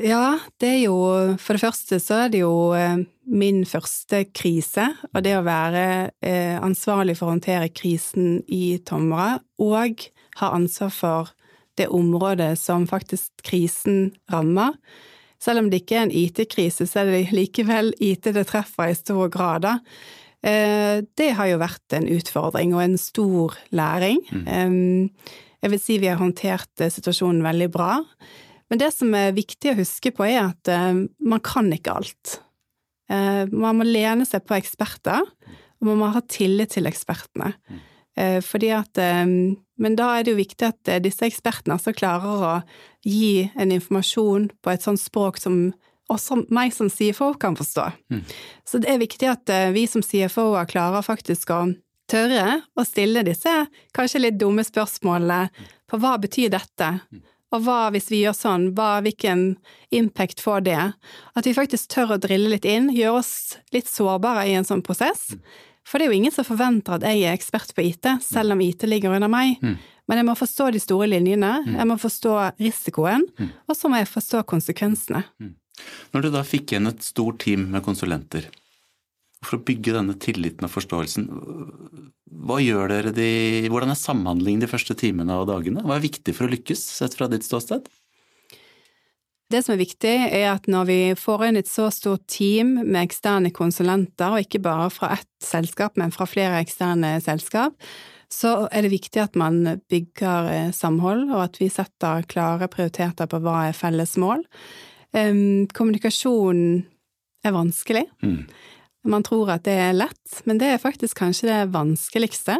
Ja, 0.00 0.38
det 0.60 0.68
er 0.68 0.80
jo 0.86 0.96
For 1.40 1.56
det 1.56 1.62
første 1.62 1.98
så 2.00 2.24
er 2.24 2.32
det 2.32 2.40
jo 2.42 2.72
eh, 2.76 3.02
min 3.30 3.62
første 3.68 4.24
krise, 4.34 4.88
og 5.12 5.22
det 5.22 5.36
å 5.36 5.44
være 5.46 5.84
eh, 6.24 6.56
ansvarlig 6.58 7.18
for 7.18 7.28
å 7.28 7.34
håndtere 7.36 7.70
krisen 7.70 8.40
i 8.48 8.80
Tomra, 8.86 9.36
og 9.60 10.08
ha 10.40 10.50
ansvar 10.56 10.94
for 10.94 11.34
det 11.78 11.90
området 11.94 12.54
som 12.58 12.88
faktisk 12.90 13.44
krisen 13.46 14.10
rammer. 14.32 14.74
Selv 15.40 15.62
om 15.62 15.70
det 15.70 15.84
ikke 15.84 16.00
er 16.00 16.08
en 16.08 16.16
IT-krise, 16.16 16.88
så 16.88 17.02
er 17.02 17.12
det 17.12 17.36
likevel 17.36 17.94
IT 18.02 18.32
det 18.34 18.48
treffer 18.50 18.90
i 18.90 18.98
stor 18.98 19.30
grad, 19.32 19.68
da. 19.68 19.76
Eh, 20.42 21.04
det 21.20 21.30
har 21.36 21.52
jo 21.52 21.60
vært 21.60 21.96
en 21.96 22.08
utfordring 22.10 22.74
og 22.74 22.84
en 22.88 22.98
stor 23.00 23.56
læring. 23.76 24.24
Mm. 24.32 25.10
Jeg 25.60 25.72
vil 25.72 25.80
si 25.80 26.00
vi 26.00 26.08
har 26.08 26.20
håndtert 26.20 26.88
situasjonen 26.88 27.44
veldig 27.44 27.68
bra. 27.72 27.98
Men 28.70 28.78
det 28.78 28.92
som 28.94 29.12
er 29.18 29.34
viktig 29.36 29.72
å 29.72 29.80
huske 29.80 30.12
på, 30.14 30.26
er 30.28 30.52
at 30.52 30.70
uh, 30.70 31.02
man 31.18 31.42
kan 31.44 31.70
ikke 31.74 31.96
alt. 32.00 32.38
Uh, 33.10 33.44
man 33.50 33.80
må 33.80 33.86
lene 33.86 34.26
seg 34.28 34.46
på 34.46 34.56
eksperter, 34.58 35.26
og 35.80 35.88
man 35.88 35.98
må 35.98 36.10
ha 36.14 36.22
tillit 36.30 36.76
til 36.76 36.86
ekspertene. 36.90 37.52
Uh, 38.18 38.38
fordi 38.44 38.72
at 38.74 38.98
Men 39.80 39.94
da 39.96 40.10
er 40.12 40.24
det 40.24 40.34
jo 40.34 40.40
viktig 40.42 40.66
at 40.66 40.90
disse 41.00 41.24
ekspertene 41.24 41.78
også 41.78 41.94
klarer 41.96 42.42
å 42.44 42.56
gi 43.06 43.48
en 43.56 43.70
informasjon 43.72 44.50
på 44.60 44.72
et 44.72 44.84
sånt 44.84 45.00
språk 45.00 45.38
som 45.40 45.70
også 46.10 46.42
meg 46.52 46.74
som 46.74 46.90
CFO 46.90 47.30
kan 47.40 47.56
forstå. 47.56 47.86
Mm. 48.12 48.24
Så 48.66 48.80
det 48.82 48.90
er 48.90 49.00
viktig 49.00 49.30
at 49.30 49.52
vi 49.72 49.86
som 49.88 50.02
CFO-er 50.02 50.68
klarer 50.68 51.06
faktisk 51.06 51.54
å 51.54 51.62
tørre 52.10 52.60
å 52.74 52.84
stille 52.84 53.22
disse 53.26 53.52
kanskje 53.96 54.24
litt 54.26 54.38
dumme 54.40 54.64
spørsmålene 54.66 55.68
på 55.88 56.00
hva 56.02 56.16
betyr 56.20 56.52
dette? 56.52 56.90
Mm. 57.50 57.56
Og 57.56 57.64
hva 57.66 57.78
hvis 57.94 58.10
vi 58.12 58.22
gjør 58.22 58.36
sånn, 58.36 58.68
hva, 58.78 59.00
hvilken 59.02 59.56
impact 59.90 60.40
får 60.40 60.66
det? 60.68 60.82
At 61.34 61.46
vi 61.46 61.56
faktisk 61.56 61.90
tør 61.90 62.14
å 62.14 62.20
drille 62.22 62.52
litt 62.52 62.68
inn, 62.68 62.90
gjøre 62.94 63.22
oss 63.22 63.32
litt 63.74 63.90
sårbare 63.90 64.46
i 64.48 64.54
en 64.58 64.66
sånn 64.66 64.84
prosess. 64.86 65.34
For 65.86 65.98
det 65.98 66.06
er 66.06 66.12
jo 66.12 66.20
ingen 66.20 66.34
som 66.34 66.46
forventer 66.46 66.98
at 66.98 67.06
jeg 67.08 67.24
er 67.24 67.34
ekspert 67.34 67.72
på 67.74 67.82
IT, 67.88 68.06
selv 68.22 68.54
om 68.54 68.62
IT 68.62 68.86
ligger 68.86 69.16
under 69.16 69.30
meg. 69.32 69.56
Mm. 69.62 69.78
Men 70.10 70.20
jeg 70.20 70.26
må 70.26 70.34
forstå 70.38 70.70
de 70.74 70.82
store 70.82 71.06
linjene, 71.10 71.52
mm. 71.66 71.74
jeg 71.78 71.86
må 71.86 71.96
forstå 72.02 72.36
risikoen, 72.58 73.26
mm. 73.38 73.50
og 73.70 73.78
så 73.78 73.90
må 73.90 74.00
jeg 74.00 74.10
forstå 74.10 74.42
konsekvensene. 74.50 75.22
Når 76.14 76.24
du 76.26 76.30
da 76.34 76.42
fikk 76.46 76.74
igjen 76.74 76.90
et 76.90 77.04
stort 77.06 77.40
team 77.44 77.68
med 77.74 77.84
konsulenter, 77.86 78.48
for 79.44 79.56
å 79.56 79.64
bygge 79.64 79.94
denne 79.96 80.16
tilliten 80.20 80.66
og 80.66 80.72
forståelsen, 80.74 81.28
hva 82.40 82.58
gjør 82.62 82.92
dere 82.92 83.12
de, 83.14 83.30
hvordan 83.70 83.92
er 83.92 83.98
samhandlingen 83.98 84.62
de 84.62 84.68
første 84.70 84.94
timene 84.98 85.38
og 85.40 85.48
dagene? 85.50 85.82
Hva 85.84 85.96
er 85.98 86.04
viktig 86.04 86.34
for 86.36 86.46
å 86.46 86.52
lykkes, 86.52 86.82
sett 87.00 87.16
fra 87.18 87.28
ditt 87.30 87.46
ståsted? 87.46 87.88
Det 89.50 89.64
som 89.66 89.74
er 89.74 89.80
viktig, 89.80 90.12
er 90.30 90.46
at 90.52 90.68
når 90.70 90.86
vi 90.86 90.98
får 91.18 91.48
inn 91.48 91.58
et 91.58 91.68
så 91.68 91.88
stort 91.90 92.22
team 92.30 92.76
med 92.84 93.00
eksterne 93.02 93.50
konsulenter, 93.50 94.30
og 94.30 94.44
ikke 94.44 94.62
bare 94.62 94.86
fra 94.94 95.16
ett 95.16 95.28
selskap, 95.42 95.98
men 95.98 96.14
fra 96.14 96.28
flere 96.30 96.60
eksterne 96.62 97.16
selskap, 97.24 97.74
så 98.30 98.68
er 98.70 98.86
det 98.86 98.92
viktig 98.92 99.24
at 99.24 99.34
man 99.34 99.80
bygger 99.90 100.52
eh, 100.52 100.70
samhold, 100.70 101.26
og 101.32 101.48
at 101.48 101.58
vi 101.58 101.66
setter 101.72 102.22
klare 102.30 102.70
prioriteter 102.70 103.26
på 103.26 103.42
hva 103.42 103.64
er 103.66 103.76
felles 103.76 104.14
mål. 104.22 104.44
Kommunikasjon 105.10 106.60
er 107.42 107.54
vanskelig. 107.56 108.04
Mm. 108.22 108.44
Man 109.08 109.24
tror 109.24 109.52
at 109.54 109.64
det 109.64 109.76
er 109.80 109.96
lett, 109.96 110.40
men 110.44 110.58
det 110.60 110.74
er 110.74 110.82
faktisk 110.82 111.22
kanskje 111.22 111.48
det 111.48 111.72
vanskeligste 111.72 112.58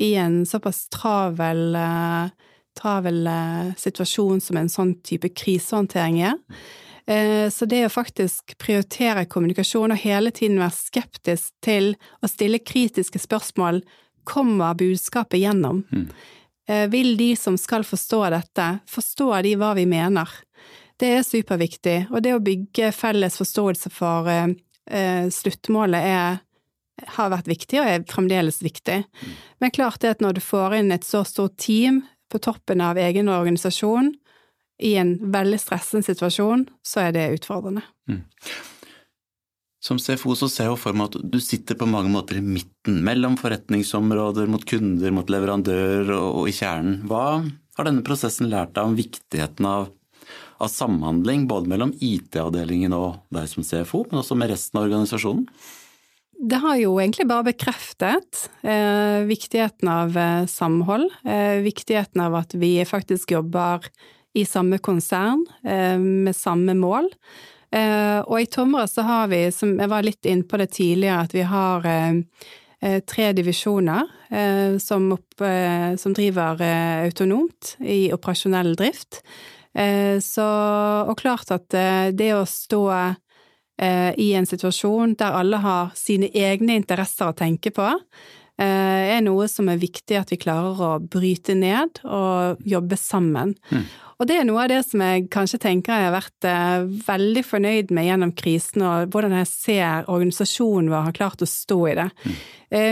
i 0.00 0.14
en 0.20 0.44
såpass 0.48 0.86
travel 0.92 1.76
uh, 1.76 2.28
travel 2.76 3.26
eh, 3.26 3.74
situasjon 3.76 4.40
som 4.40 4.60
en 4.60 4.70
sånn 4.70 4.94
type 5.06 5.30
krisehåndtering 5.36 6.20
er. 6.28 6.36
Eh, 7.06 7.46
så 7.52 7.68
det 7.70 7.84
å 7.86 7.92
faktisk 7.92 8.56
prioritere 8.60 9.26
kommunikasjon 9.30 9.94
og 9.94 10.02
hele 10.02 10.32
tiden 10.34 10.60
være 10.62 10.76
skeptisk 10.76 11.54
til 11.64 11.94
å 12.20 12.30
stille 12.30 12.62
kritiske 12.62 13.22
spørsmål, 13.22 13.82
kommer 14.26 14.74
budskapet 14.78 15.38
gjennom? 15.38 15.84
Mm. 15.92 16.08
Eh, 16.66 16.86
vil 16.90 17.14
de 17.18 17.30
som 17.38 17.58
skal 17.60 17.86
forstå 17.86 18.24
dette, 18.34 18.70
forstå 18.90 19.30
de 19.46 19.54
hva 19.60 19.72
vi 19.78 19.86
mener? 19.86 20.30
Det 20.98 21.12
er 21.18 21.26
superviktig, 21.26 21.98
og 22.10 22.22
det 22.24 22.32
å 22.34 22.42
bygge 22.42 22.88
felles 22.96 23.36
forståelse 23.38 23.92
for 23.92 24.30
sluttmålet 24.86 26.04
er 26.06 26.36
har 27.16 27.32
vært 27.32 27.48
viktig, 27.50 27.80
og 27.80 27.88
er 27.88 28.04
fremdeles 28.08 28.62
viktig. 28.64 29.02
Mm. 29.04 29.32
Men 29.60 29.74
klart 29.74 30.00
det 30.02 30.16
at 30.16 30.22
når 30.24 30.38
du 30.38 30.44
får 30.44 30.78
inn 30.78 30.94
et 30.94 31.04
så 31.04 31.22
stort 31.28 31.58
team 31.60 32.02
på 32.32 32.40
toppen 32.42 32.82
av 32.82 32.98
egen 33.00 33.28
organisasjon 33.30 34.14
i 34.82 34.94
en 35.00 35.16
veldig 35.32 35.58
stressende 35.60 36.06
situasjon, 36.06 36.66
så 36.84 37.06
er 37.06 37.14
det 37.16 37.28
utfordrende. 37.38 37.84
Mm. 38.10 38.24
Som 39.86 40.00
CFO 40.02 40.34
så 40.34 40.48
ser 40.50 40.70
jeg 40.70 40.80
for 40.82 40.96
meg 40.98 41.12
at 41.12 41.28
du 41.30 41.38
sitter 41.42 41.78
på 41.78 41.86
mange 41.88 42.10
måter 42.10 42.40
i 42.40 42.44
midten, 42.44 42.98
mellom 43.06 43.36
forretningsområder, 43.38 44.48
mot 44.50 44.64
kunder, 44.66 45.12
mot 45.14 45.30
leverandør 45.30 46.10
og, 46.16 46.42
i 46.50 46.56
kjernen. 46.56 47.04
Hva 47.06 47.44
har 47.76 47.86
denne 47.86 48.04
prosessen 48.04 48.50
lært 48.50 48.74
deg 48.74 48.88
om 48.88 48.96
viktigheten 48.98 49.68
av, 49.68 49.92
av 50.58 50.70
samhandling, 50.72 51.46
både 51.50 51.70
mellom 51.70 51.92
IT-avdelingen 52.00 52.94
og 52.96 53.18
deg 53.34 53.48
som 53.50 53.66
CFO, 53.66 54.06
men 54.10 54.22
også 54.22 54.38
med 54.38 54.52
resten 54.52 54.80
av 54.80 54.88
organisasjonen? 54.88 55.48
Det 56.36 56.58
har 56.60 56.76
jo 56.76 56.98
egentlig 57.00 57.24
bare 57.30 57.46
bekreftet 57.46 58.42
eh, 58.60 59.24
viktigheten 59.24 59.88
av 59.88 60.16
eh, 60.20 60.44
samhold, 60.52 61.08
eh, 61.24 61.62
viktigheten 61.64 62.20
av 62.26 62.36
at 62.42 62.52
vi 62.60 62.74
faktisk 62.84 63.32
jobber 63.32 63.88
i 64.36 64.44
samme 64.44 64.78
konsern 64.78 65.46
eh, 65.64 65.98
med 65.98 66.36
samme 66.36 66.74
mål. 66.76 67.08
Eh, 67.72 68.20
og 68.20 68.36
i 68.40 68.48
Tomra 68.52 68.84
så 68.88 69.06
har 69.06 69.32
vi, 69.32 69.46
som 69.52 69.74
jeg 69.80 69.90
var 69.92 70.04
litt 70.04 70.28
inne 70.28 70.44
på 70.44 70.60
det 70.60 70.68
tidligere, 70.76 71.24
at 71.24 71.36
vi 71.36 71.46
har 71.48 71.88
eh, 71.88 72.20
tre 73.08 73.32
divisjoner 73.34 74.12
som, 74.82 75.06
opp, 75.14 75.40
som, 75.98 76.12
driver 76.14 76.60
autonomt 77.06 77.70
i 77.80 78.10
operasjonell 78.12 78.74
drift. 78.76 79.22
Så, 79.76 80.44
og 81.04 81.18
klart 81.20 81.50
at 81.52 81.74
det 82.16 82.30
å 82.32 82.46
stå 82.48 82.82
Eh, 83.76 84.14
i 84.16 84.32
en 84.32 84.46
situasjon 84.48 85.18
der 85.20 85.36
alle 85.36 85.60
har 85.60 85.92
sine 85.98 86.30
egne 86.32 86.78
interesser 86.80 87.28
å 87.28 87.36
tenke 87.36 87.68
på, 87.76 87.84
eh, 88.56 89.16
er 89.16 89.20
noe 89.20 89.48
som 89.52 89.68
er 89.68 89.76
viktig 89.76 90.16
at 90.16 90.32
vi 90.32 90.38
klarer 90.40 90.80
å 90.80 90.92
bryte 91.04 91.52
ned 91.54 92.00
og 92.04 92.62
jobbe 92.64 92.96
sammen. 92.96 93.52
Mm. 93.68 93.84
Og 94.16 94.26
det 94.26 94.38
er 94.40 94.46
noe 94.48 94.62
av 94.62 94.70
det 94.72 94.80
som 94.86 95.02
jeg 95.04 95.28
kanskje 95.28 95.60
tenker 95.60 95.92
jeg 95.92 96.08
har 96.08 96.16
vært 96.16 96.48
eh, 96.48 96.88
veldig 97.04 97.44
fornøyd 97.44 97.92
med 97.92 98.08
gjennom 98.08 98.32
krisen, 98.32 98.80
og 98.80 99.12
hvordan 99.12 99.36
jeg 99.42 99.52
ser 99.52 100.08
organisasjonen 100.08 100.88
vår 100.88 101.10
har 101.10 101.18
klart 101.20 101.44
å 101.44 101.50
stå 101.50 101.80
i 101.90 101.96
det. 102.00 102.10
Mm. 102.24 102.36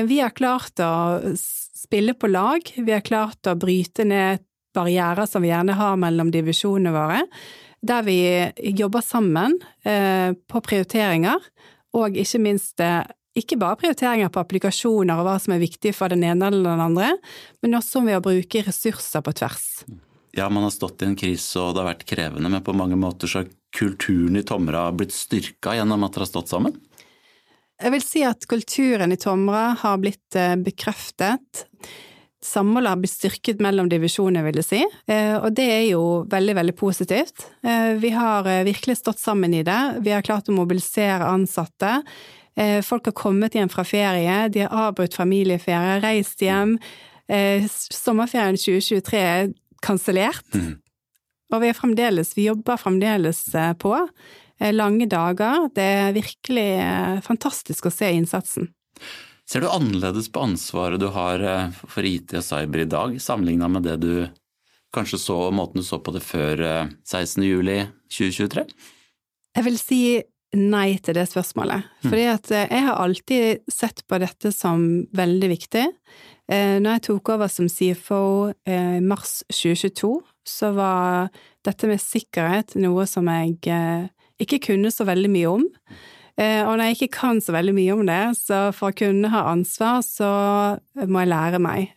Vi 0.07 0.21
har 0.21 0.31
klart 0.31 0.79
å 0.85 1.33
spille 1.35 2.13
på 2.15 2.29
lag, 2.29 2.61
vi 2.77 2.93
har 2.93 3.03
klart 3.03 3.49
å 3.49 3.57
bryte 3.59 4.05
ned 4.07 4.45
barrierer 4.75 5.29
som 5.31 5.45
vi 5.45 5.53
gjerne 5.53 5.77
har 5.79 6.01
mellom 6.01 6.33
divisjonene 6.35 6.95
våre 6.95 7.23
der 7.85 8.05
vi 8.07 8.19
jobber 8.79 9.05
sammen 9.05 9.59
eh, 9.85 10.33
på 10.49 10.63
prioriteringer, 10.65 11.43
og 11.95 12.17
ikke 12.19 12.41
minst 12.43 12.81
eh, 12.83 13.03
ikke 13.35 13.59
bare 13.61 13.79
prioriteringer 13.81 14.31
på 14.33 14.43
applikasjoner 14.43 15.19
og 15.19 15.27
hva 15.27 15.37
som 15.43 15.57
er 15.57 15.63
viktig 15.63 15.93
for 15.97 16.13
den 16.13 16.25
ene 16.27 16.49
eller 16.51 16.71
den 16.71 16.85
andre, 16.85 17.13
men 17.63 17.77
også 17.79 18.05
ved 18.07 18.21
å 18.21 18.25
bruke 18.25 18.65
ressurser 18.67 19.25
på 19.27 19.35
tvers. 19.37 19.67
Ja, 20.35 20.49
man 20.51 20.67
har 20.67 20.73
stått 20.75 21.03
i 21.03 21.11
en 21.11 21.19
krise 21.19 21.61
og 21.61 21.75
det 21.75 21.83
har 21.83 21.93
vært 21.93 22.09
krevende, 22.09 22.51
men 22.51 22.65
på 22.65 22.75
mange 22.75 22.99
måter 22.99 23.31
så 23.31 23.43
har 23.43 23.53
kulturen 23.75 24.39
i 24.39 24.47
Tomra 24.47 24.87
blitt 24.95 25.15
styrka 25.15 25.77
gjennom 25.77 26.07
at 26.07 26.15
dere 26.15 26.27
har 26.27 26.31
stått 26.31 26.51
sammen? 26.55 26.75
Jeg 27.83 27.91
vil 27.91 28.05
si 28.07 28.23
at 28.27 28.47
kulturen 28.51 29.13
i 29.13 29.19
Tomra 29.19 29.73
har 29.83 29.99
blitt 30.03 30.39
eh, 30.39 30.55
bekreftet 30.63 31.67
samholdet 32.45 32.93
har 32.93 33.01
blitt 33.01 33.15
styrket 33.15 33.63
mellom 33.65 33.89
divisjoner, 33.89 34.45
vil 34.47 34.61
jeg 34.61 34.69
si. 34.69 34.81
Eh, 35.11 35.35
og 35.39 35.51
det 35.57 35.67
er 35.73 35.85
jo 35.89 36.03
veldig, 36.31 36.57
veldig 36.61 36.77
positivt. 36.79 37.47
Eh, 37.65 37.95
vi 38.03 38.13
har 38.15 38.47
eh, 38.51 38.65
virkelig 38.67 38.99
stått 39.01 39.23
sammen 39.23 39.55
i 39.57 39.65
det. 39.67 39.81
Vi 40.05 40.13
har 40.13 40.25
klart 40.27 40.51
å 40.51 40.57
mobilisere 40.57 41.29
ansatte. 41.29 42.01
Folk 42.87 43.09
har 43.09 43.15
kommet 43.19 43.57
hjem 43.59 43.67
fra 43.67 43.83
ferie, 43.83 44.35
de 44.55 44.61
har 44.63 44.75
avbrutt 44.79 45.17
familieferie, 45.19 45.97
reist 46.05 46.39
hjem. 46.39 46.77
Sommerferien 47.67 48.55
2023 48.55 49.19
er 49.19 49.49
kansellert. 49.83 50.47
Mm. 50.55 50.77
Og 51.51 51.65
vi 51.65 51.73
er 51.73 51.75
fremdeles, 51.75 52.31
vi 52.39 52.47
jobber 52.47 52.79
fremdeles 52.79 53.43
på. 53.83 53.97
Lange 54.71 55.11
dager. 55.11 55.67
Det 55.75 55.89
er 55.97 56.15
virkelig 56.15 56.69
fantastisk 57.27 57.91
å 57.91 57.95
se 57.97 58.13
innsatsen. 58.21 58.71
Ser 59.51 59.61
du 59.61 59.69
annerledes 59.69 60.31
på 60.33 60.41
ansvaret 60.41 61.01
du 61.01 61.11
har 61.13 61.43
eh, 61.45 61.81
for 61.85 62.07
IT 62.09 62.33
og 62.39 62.45
cyber 62.47 62.85
i 62.85 62.89
dag, 62.89 63.17
sammenligna 63.21 63.69
med 63.69 63.85
det 63.85 63.97
du 64.01 64.13
kanskje 64.95 65.21
så, 65.21 65.39
måten 65.53 65.83
du 65.83 65.87
så 65.87 65.99
på 66.01 66.15
det 66.15 66.23
før 66.25 66.63
16.07.2023? 67.05 68.65
Eh, 68.65 68.93
jeg 69.55 69.67
vil 69.67 69.77
si 69.79 70.01
nei 70.55 70.97
til 71.03 71.19
det 71.19 71.27
spørsmålet. 71.29 71.85
Mm. 71.85 72.09
Fordi 72.09 72.25
at 72.31 72.53
eh, 72.55 72.71
jeg 72.73 72.87
har 72.87 73.03
alltid 73.05 73.75
sett 73.75 74.05
på 74.09 74.21
dette 74.23 74.55
som 74.55 74.87
veldig 75.13 75.51
viktig. 75.53 75.89
Når 76.45 76.91
jeg 76.91 77.01
tok 77.07 77.29
over 77.33 77.49
som 77.49 77.71
CFO 77.73 78.51
i 78.69 78.99
mars 79.01 79.39
2022, 79.49 80.11
så 80.45 80.69
var 80.77 81.31
dette 81.65 81.89
med 81.89 82.03
sikkerhet 82.03 82.75
noe 82.77 83.07
som 83.09 83.31
jeg 83.33 83.55
ikke 84.45 84.59
kunne 84.67 84.93
så 84.93 85.07
veldig 85.09 85.31
mye 85.33 85.55
om. 85.55 85.65
Eh, 86.35 86.63
og 86.67 86.75
når 86.75 86.89
jeg 86.89 86.97
ikke 86.99 87.21
kan 87.21 87.41
så 87.43 87.55
veldig 87.55 87.75
mye 87.77 87.95
om 87.95 88.07
det, 88.09 88.23
så 88.41 88.69
for 88.75 88.91
å 88.91 88.99
kunne 88.99 89.31
ha 89.31 89.45
ansvar, 89.53 90.01
så 90.07 90.31
må 91.07 91.23
jeg 91.23 91.31
lære 91.31 91.61
meg 91.63 91.93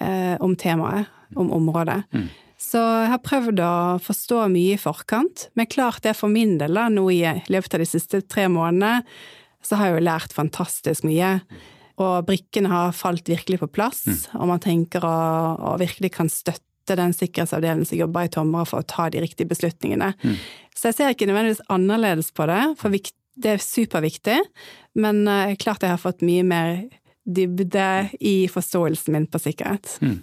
eh, 0.00 0.34
om 0.42 0.56
temaet, 0.58 1.10
om 1.38 1.52
området. 1.54 2.02
Mm. 2.10 2.30
Så 2.62 2.80
jeg 2.80 3.10
har 3.10 3.22
prøvd 3.22 3.60
å 3.62 3.74
forstå 4.02 4.44
mye 4.52 4.76
i 4.76 4.80
forkant, 4.80 5.48
men 5.58 5.70
klart 5.70 6.04
det 6.06 6.14
for 6.18 6.30
min 6.30 6.56
del, 6.60 6.78
da, 6.78 6.88
nå 6.90 7.08
i 7.10 7.22
løpet 7.50 7.76
av 7.76 7.82
de 7.82 7.88
siste 7.90 8.22
tre 8.30 8.46
månedene, 8.50 9.02
så 9.62 9.78
har 9.78 9.90
jeg 9.90 9.98
jo 9.98 10.04
lært 10.08 10.34
fantastisk 10.34 11.06
mye. 11.06 11.36
Og 12.02 12.26
brikkene 12.26 12.70
har 12.72 12.94
falt 12.96 13.28
virkelig 13.30 13.60
på 13.62 13.70
plass, 13.74 14.04
mm. 14.06 14.20
og 14.40 14.52
man 14.54 14.62
tenker 14.62 15.06
å, 15.06 15.16
å 15.72 15.74
virkelig 15.82 16.12
kan 16.16 16.30
støtte 16.32 16.96
den 16.98 17.14
sikkerhetsavdelingen 17.14 17.86
som 17.86 18.00
jobber 18.00 18.26
i 18.26 18.32
Tomra 18.32 18.64
for 18.66 18.82
å 18.82 18.88
ta 18.90 19.06
de 19.12 19.22
riktige 19.22 19.50
beslutningene. 19.50 20.12
Mm. 20.22 20.38
Så 20.74 20.90
jeg 20.90 20.98
ser 20.98 21.14
ikke 21.14 21.28
nødvendigvis 21.30 21.62
annerledes 21.70 22.32
på 22.34 22.46
det, 22.50 22.62
for 22.80 22.94
det 23.38 23.54
er 23.54 23.62
superviktig, 23.64 24.40
men 24.98 25.24
uh, 25.28 25.54
klart 25.60 25.84
jeg 25.84 25.94
har 25.94 26.02
fått 26.02 26.24
mye 26.26 26.44
mer 26.46 26.84
dybde 27.22 28.10
i 28.20 28.48
forståelsen 28.50 29.14
min 29.14 29.28
på 29.30 29.40
sikkerhet. 29.40 29.96
Mm. 30.02 30.20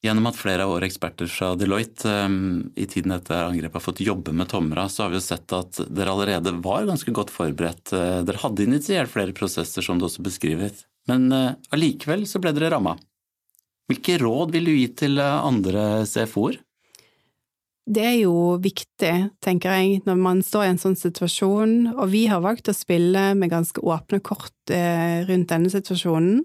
Gjennom 0.00 0.30
at 0.30 0.38
flere 0.38 0.64
av 0.64 0.70
våre 0.72 0.86
eksperter 0.88 1.28
fra 1.28 1.50
Deloitte 1.60 2.08
um, 2.24 2.70
i 2.78 2.86
tiden 2.88 3.12
etter 3.12 3.42
angrepet 3.42 3.76
har 3.76 3.84
fått 3.84 4.00
jobbe 4.00 4.32
med 4.32 4.48
Tomra, 4.48 4.86
så 4.88 5.04
har 5.04 5.12
vi 5.12 5.18
jo 5.18 5.26
sett 5.26 5.52
at 5.52 5.82
dere 5.90 6.14
allerede 6.14 6.54
var 6.64 6.88
ganske 6.88 7.12
godt 7.12 7.34
forberedt. 7.34 7.92
Uh, 7.92 8.22
dere 8.24 8.40
hadde 8.40 8.64
initiert 8.64 9.12
flere 9.12 9.36
prosesser, 9.36 9.84
som 9.84 10.00
du 10.00 10.08
også 10.08 10.24
beskriver, 10.24 10.72
men 11.10 11.28
allikevel 11.74 12.26
så 12.28 12.38
ble 12.40 12.52
dere 12.54 12.70
ramma. 12.76 12.94
Hvilke 13.90 14.20
råd 14.22 14.52
vil 14.54 14.68
du 14.68 14.74
gi 14.76 14.88
til 15.02 15.18
andre 15.18 16.04
CFO-er? 16.06 16.60
Det 17.90 18.04
er 18.06 18.18
jo 18.20 18.34
viktig, 18.62 19.14
tenker 19.42 19.74
jeg, 19.74 20.02
når 20.06 20.18
man 20.20 20.44
står 20.46 20.66
i 20.66 20.70
en 20.74 20.78
sånn 20.78 20.96
situasjon, 20.98 21.74
og 21.96 22.12
vi 22.12 22.26
har 22.30 22.42
valgt 22.44 22.70
å 22.70 22.76
spille 22.76 23.32
med 23.38 23.50
ganske 23.50 23.82
åpne 23.82 24.20
kort 24.22 24.70
eh, 24.74 25.26
rundt 25.26 25.50
denne 25.50 25.72
situasjonen. 25.72 26.44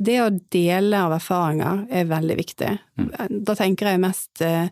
Det 0.00 0.16
å 0.22 0.30
dele 0.54 1.02
av 1.04 1.12
erfaringer 1.18 1.84
er 1.92 2.08
veldig 2.08 2.36
viktig. 2.38 2.70
Mm. 2.96 3.10
Da 3.44 3.56
tenker 3.58 3.90
jeg 3.90 4.02
mest 4.06 4.44
eh, 4.46 4.70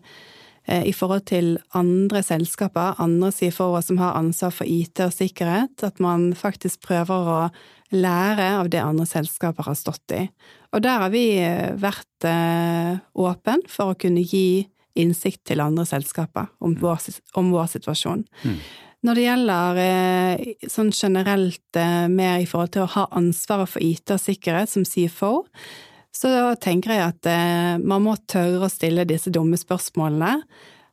eh 0.65 0.87
i 0.89 0.93
forhold 0.95 1.27
til 1.29 1.51
andre 1.77 2.23
selskaper, 2.25 2.97
andre 2.97 3.29
CFO-er 3.35 3.85
som 3.85 4.01
har 4.01 4.17
ansvar 4.17 4.55
for 4.55 4.65
IT 4.65 5.03
og 5.05 5.13
sikkerhet, 5.13 5.85
at 5.85 6.01
man 6.01 6.31
faktisk 6.33 6.81
prøver 6.87 7.31
å 7.35 7.39
lære 7.93 8.49
av 8.63 8.69
det 8.73 8.81
andre 8.81 9.05
selskaper 9.05 9.69
har 9.69 9.77
stått 9.77 10.17
i. 10.17 10.25
Og 10.73 10.81
der 10.81 11.05
har 11.05 11.13
vi 11.13 11.25
vært 11.81 12.25
åpen 13.17 13.63
for 13.65 13.93
å 13.93 13.97
kunne 13.97 14.21
gi 14.21 14.69
innsikt 14.97 15.43
til 15.49 15.61
andre 15.63 15.85
selskaper 15.87 16.49
om 16.63 16.75
vår, 16.79 17.09
om 17.37 17.51
vår 17.53 17.67
situasjon. 17.75 18.25
Når 18.99 19.15
det 19.15 19.23
gjelder 19.23 19.77
eh, 19.79 20.41
sånn 20.67 20.89
generelt 20.91 21.77
eh, 21.79 22.07
mer 22.11 22.41
i 22.41 22.47
forhold 22.49 22.73
til 22.75 22.83
å 22.83 22.93
ha 22.97 23.05
ansvaret 23.15 23.71
for 23.71 23.83
IT 23.83 24.11
og 24.11 24.19
sikkerhet 24.19 24.71
som 24.71 24.83
CFO, 24.83 25.45
så 26.11 26.31
tenker 26.59 26.97
jeg 26.97 27.05
at 27.05 27.29
eh, 27.31 27.77
man 27.79 28.03
må 28.03 28.17
tørre 28.27 28.67
å 28.67 28.71
stille 28.71 29.07
disse 29.07 29.31
dumme 29.31 29.59
spørsmålene. 29.59 30.41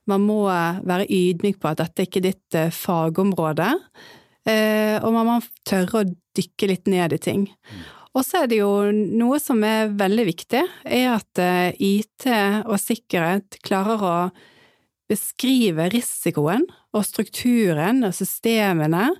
Man 0.06 0.22
må 0.22 0.44
være 0.46 1.09
ydmyk 1.11 1.59
på 1.59 1.72
at 1.72 1.80
dette 1.80 2.06
ikke 2.06 2.20
er 2.20 2.28
ditt 2.28 2.56
fagområde, 2.70 3.72
og 4.46 5.06
man 5.11 5.26
må 5.26 5.35
tørre 5.66 6.04
å 6.04 6.06
dykke 6.38 6.68
litt 6.70 6.87
ned 6.87 7.16
i 7.16 7.18
ting. 7.18 7.48
Og 8.16 8.24
så 8.24 8.42
er 8.42 8.50
det 8.50 8.62
jo 8.62 8.70
noe 8.92 9.38
som 9.42 9.61
er 9.66 9.92
veldig 9.92 10.24
viktig, 10.31 10.62
er 10.88 11.09
at 11.12 11.42
eh, 11.42 11.76
IT 11.76 12.29
og 12.64 12.79
sikkerhet 12.81 13.59
klarer 13.66 14.05
å 14.07 14.16
beskrive 15.07 15.90
risikoen 15.92 16.64
og 16.96 17.05
strukturen 17.07 18.00
og 18.09 18.16
systemene 18.16 19.11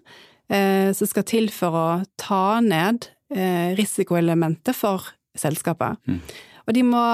eh, 0.49 0.91
som 0.97 1.11
skal 1.11 1.27
til 1.29 1.51
for 1.55 1.77
å 1.77 1.87
ta 2.19 2.59
ned 2.65 3.11
eh, 3.31 3.77
risikoelementet 3.79 4.75
for 4.75 5.05
selskapet. 5.37 6.01
Mm. 6.09 6.21
Og 6.67 6.75
de 6.75 6.85
må 6.89 7.05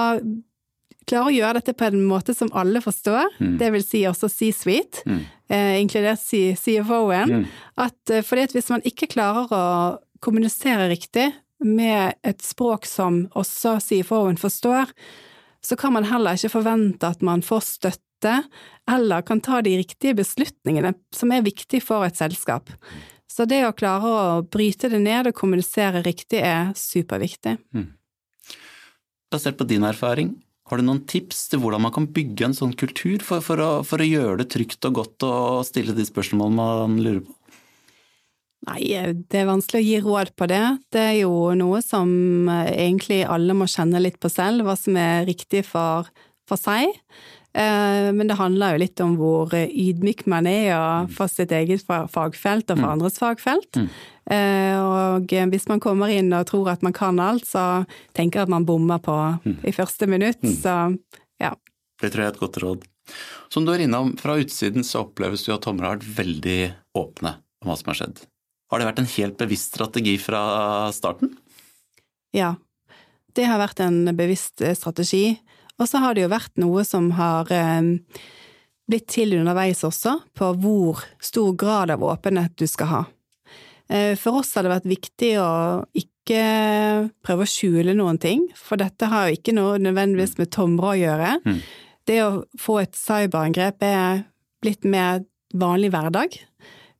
klare 1.09 1.29
å 1.29 1.35
gjøre 1.35 1.59
dette 1.59 1.75
på 1.77 1.87
en 1.89 2.03
måte 2.07 2.35
som 2.35 2.51
alle 2.57 2.81
forstår, 2.83 3.35
mm. 3.37 3.55
det 3.59 3.69
vil 3.75 3.85
si 3.85 4.03
også 4.07 4.29
C-suite, 4.31 5.03
mm. 5.09 5.21
eh, 5.51 5.75
inkludert 5.81 6.23
CFO-en. 6.23 7.43
Mm. 7.43 7.45
At, 7.83 7.99
eh, 8.09 8.23
fordi 8.25 8.47
at 8.47 8.55
hvis 8.55 8.71
man 8.73 8.85
ikke 8.87 9.11
klarer 9.11 9.51
å 9.51 9.65
kommunisere 10.23 10.87
riktig, 10.91 11.27
med 11.63 12.19
et 12.27 12.43
språk 12.43 12.87
som 12.89 13.23
også 13.39 13.77
CFO-en 13.83 14.39
forstår, 14.39 14.91
så 15.63 15.77
kan 15.79 15.95
man 15.95 16.07
heller 16.07 16.35
ikke 16.35 16.51
forvente 16.57 17.07
at 17.07 17.23
man 17.23 17.43
får 17.45 17.65
støtte, 17.67 18.35
eller 18.89 19.23
kan 19.27 19.41
ta 19.43 19.61
de 19.63 19.77
riktige 19.79 20.15
beslutningene 20.15 20.93
som 21.15 21.31
er 21.35 21.43
viktige 21.45 21.83
for 21.83 22.05
et 22.07 22.19
selskap. 22.19 22.71
Så 23.31 23.47
det 23.49 23.63
å 23.65 23.73
klare 23.75 24.09
å 24.13 24.41
bryte 24.45 24.91
det 24.91 25.01
ned 25.01 25.31
og 25.31 25.37
kommunisere 25.37 26.03
riktig 26.05 26.43
er 26.43 26.73
superviktig. 26.77 27.57
Mm. 27.73 27.89
Basert 29.33 29.57
på 29.57 29.65
din 29.65 29.85
erfaring, 29.87 30.35
har 30.69 30.79
du 30.79 30.85
noen 30.85 31.01
tips 31.09 31.47
til 31.51 31.63
hvordan 31.63 31.83
man 31.83 31.93
kan 31.95 32.05
bygge 32.13 32.47
en 32.47 32.55
sånn 32.55 32.75
kultur 32.77 33.23
for, 33.25 33.43
for, 33.43 33.59
å, 33.59 33.71
for 33.87 34.03
å, 34.03 34.07
gjøre 34.07 34.39
det 34.43 34.51
trygt 34.53 34.85
og 34.87 34.99
godt 34.99 35.25
å 35.27 35.33
stille 35.67 35.95
de 35.97 36.05
spørsmålene 36.07 36.59
man 36.59 36.99
lurer 37.01 37.23
på? 37.25 37.35
Nei, 38.63 38.83
det 39.27 39.41
er 39.41 39.49
vanskelig 39.49 39.81
å 39.81 39.85
gi 39.85 39.99
råd 40.05 40.33
på 40.39 40.47
det. 40.47 40.63
Det 40.93 41.01
er 41.01 41.15
jo 41.23 41.51
noe 41.59 41.81
som 41.83 42.09
eh, 42.51 42.71
egentlig 42.85 43.23
alle 43.27 43.55
må 43.57 43.67
kjenne 43.67 43.99
litt 43.99 44.21
på 44.23 44.31
selv, 44.31 44.63
hva 44.63 44.77
som 44.79 44.95
er 44.99 45.25
riktig 45.27 45.65
for, 45.67 46.07
for 46.47 46.59
seg. 46.59 46.93
Eh, 47.53 48.07
men 48.15 48.29
det 48.29 48.39
handler 48.39 48.73
jo 48.73 48.81
litt 48.85 49.03
om 49.03 49.17
hvor 49.19 49.51
ydmyk 49.53 50.23
man 50.31 50.47
er 50.49 50.71
mm. 50.71 51.11
for 51.13 51.29
sitt 51.31 51.51
eget 51.53 51.83
fagfelt 51.85 52.71
og 52.71 52.79
for 52.79 52.85
mm. 52.85 52.93
andres 52.95 53.19
fagfelt. 53.19 53.81
Mm. 53.81 53.91
Eh, 54.31 54.79
og 54.79 55.35
hvis 55.51 55.67
man 55.67 55.83
kommer 55.83 56.13
inn 56.13 56.31
og 56.31 56.47
tror 56.49 56.71
at 56.73 56.87
man 56.87 56.95
kan 56.95 57.19
alt, 57.19 57.45
så 57.49 57.83
tenker 58.15 58.41
jeg 58.41 58.47
at 58.47 58.55
man 58.55 58.67
bommer 58.69 59.03
på 59.03 59.17
i 59.43 59.75
første 59.75 60.07
minutt. 60.07 60.39
Så 60.63 60.95
ja. 61.43 61.51
Det 61.99 62.13
tror 62.13 62.23
jeg 62.23 62.31
er 62.31 62.37
et 62.37 62.43
godt 62.45 62.63
råd. 62.63 62.89
Som 63.51 63.67
du 63.67 63.73
er 63.75 63.83
innom, 63.83 64.15
fra 64.17 64.39
utsiden 64.39 64.87
så 64.87 65.03
oppleves 65.03 65.43
du 65.43 65.51
at 65.51 65.67
Tomra 65.67 65.91
har 65.91 65.99
vært 65.99 66.21
veldig 66.23 66.61
åpne 66.95 67.41
om 67.59 67.69
hva 67.69 67.75
som 67.77 67.91
har 67.91 67.99
skjedd. 67.99 68.23
Har 68.73 68.81
det 68.81 68.87
vært 68.87 69.03
en 69.03 69.11
helt 69.13 69.35
bevisst 69.37 69.75
strategi 69.75 70.15
fra 70.17 70.39
starten? 70.97 71.35
Ja, 72.33 72.55
det 73.37 73.45
har 73.45 73.59
vært 73.61 73.83
en 73.85 74.07
bevisst 74.17 74.63
eh, 74.65 74.73
strategi. 74.73 75.35
Og 75.77 75.85
så 75.89 76.01
har 76.01 76.15
det 76.17 76.23
jo 76.23 76.31
vært 76.31 76.57
noe 76.61 76.81
som 76.81 77.11
har 77.13 77.51
eh, 77.53 77.93
blitt 78.89 79.05
til 79.13 79.35
underveis 79.37 79.83
også, 79.85 80.15
på 80.33 80.47
hvor 80.63 81.03
stor 81.21 81.53
grad 81.53 81.93
av 81.93 82.01
åpenhet 82.01 82.57
du 82.57 82.65
skal 82.69 82.89
ha. 82.89 83.03
Eh, 83.93 84.17
for 84.17 84.41
oss 84.41 84.55
har 84.57 84.65
det 84.65 84.73
vært 84.73 84.89
viktig 84.89 85.35
å 85.43 85.51
ikke 85.93 86.41
prøve 87.21 87.45
å 87.45 87.51
skjule 87.53 87.93
noen 87.93 88.17
ting, 88.17 88.47
for 88.57 88.81
dette 88.81 89.11
har 89.11 89.27
jo 89.27 89.37
ikke 89.37 89.53
noe 89.53 89.77
nødvendigvis 89.85 90.39
med 90.41 90.49
Tomre 90.55 90.95
å 90.95 90.97
gjøre. 90.97 91.35
Mm. 91.45 91.61
Det 92.09 92.19
å 92.25 92.31
få 92.57 92.79
et 92.81 92.97
cyberangrep 92.97 93.85
er 93.85 94.25
blitt 94.65 94.89
mer 94.89 95.21
vanlig 95.53 95.93
hverdag. 95.93 96.41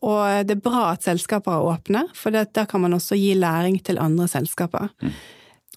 Og 0.04 0.48
det 0.48 0.58
er 0.58 0.66
bra 0.66 0.90
at 0.92 1.06
selskaper 1.06 1.56
er 1.56 1.70
åpne, 1.72 2.04
for 2.18 2.36
da 2.36 2.66
kan 2.68 2.84
man 2.84 2.98
også 2.98 3.16
gi 3.16 3.32
læring 3.40 3.80
til 3.86 4.02
andre 4.04 4.28
selskaper. 4.28 4.92
Mm. 5.00 5.14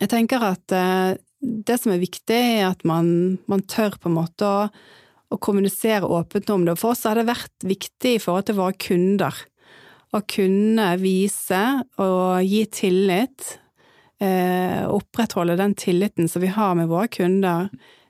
Jeg 0.03 0.13
tenker 0.13 0.43
at 0.45 0.75
eh, 0.75 1.17
det 1.41 1.79
som 1.81 1.95
er 1.95 2.03
viktig, 2.03 2.37
er 2.37 2.71
at 2.73 2.83
man, 2.89 3.39
man 3.51 3.65
tør 3.71 3.97
på 4.01 4.11
en 4.11 4.17
måte 4.19 4.49
å, 4.49 4.65
å, 5.31 5.39
kommunisere 5.43 6.09
åpent 6.09 6.51
om 6.53 6.67
det. 6.67 6.77
For 6.81 6.95
oss 6.95 7.07
har 7.09 7.19
det 7.19 7.29
vært 7.31 7.67
viktig 7.67 8.17
i 8.17 8.23
forhold 8.23 8.49
til 8.49 8.59
våre 8.59 8.77
kunder 8.81 9.45
å 10.15 10.23
kunne 10.29 10.93
vise 11.01 11.63
og 12.03 12.47
gi 12.47 12.63
tillit, 12.73 13.57
eh, 14.23 14.83
opprettholde 14.89 15.59
den 15.61 15.77
tilliten 15.79 16.31
som 16.31 16.45
vi 16.45 16.51
har 16.55 16.77
med 16.79 16.91
våre 16.91 17.11
kunder 17.13 17.69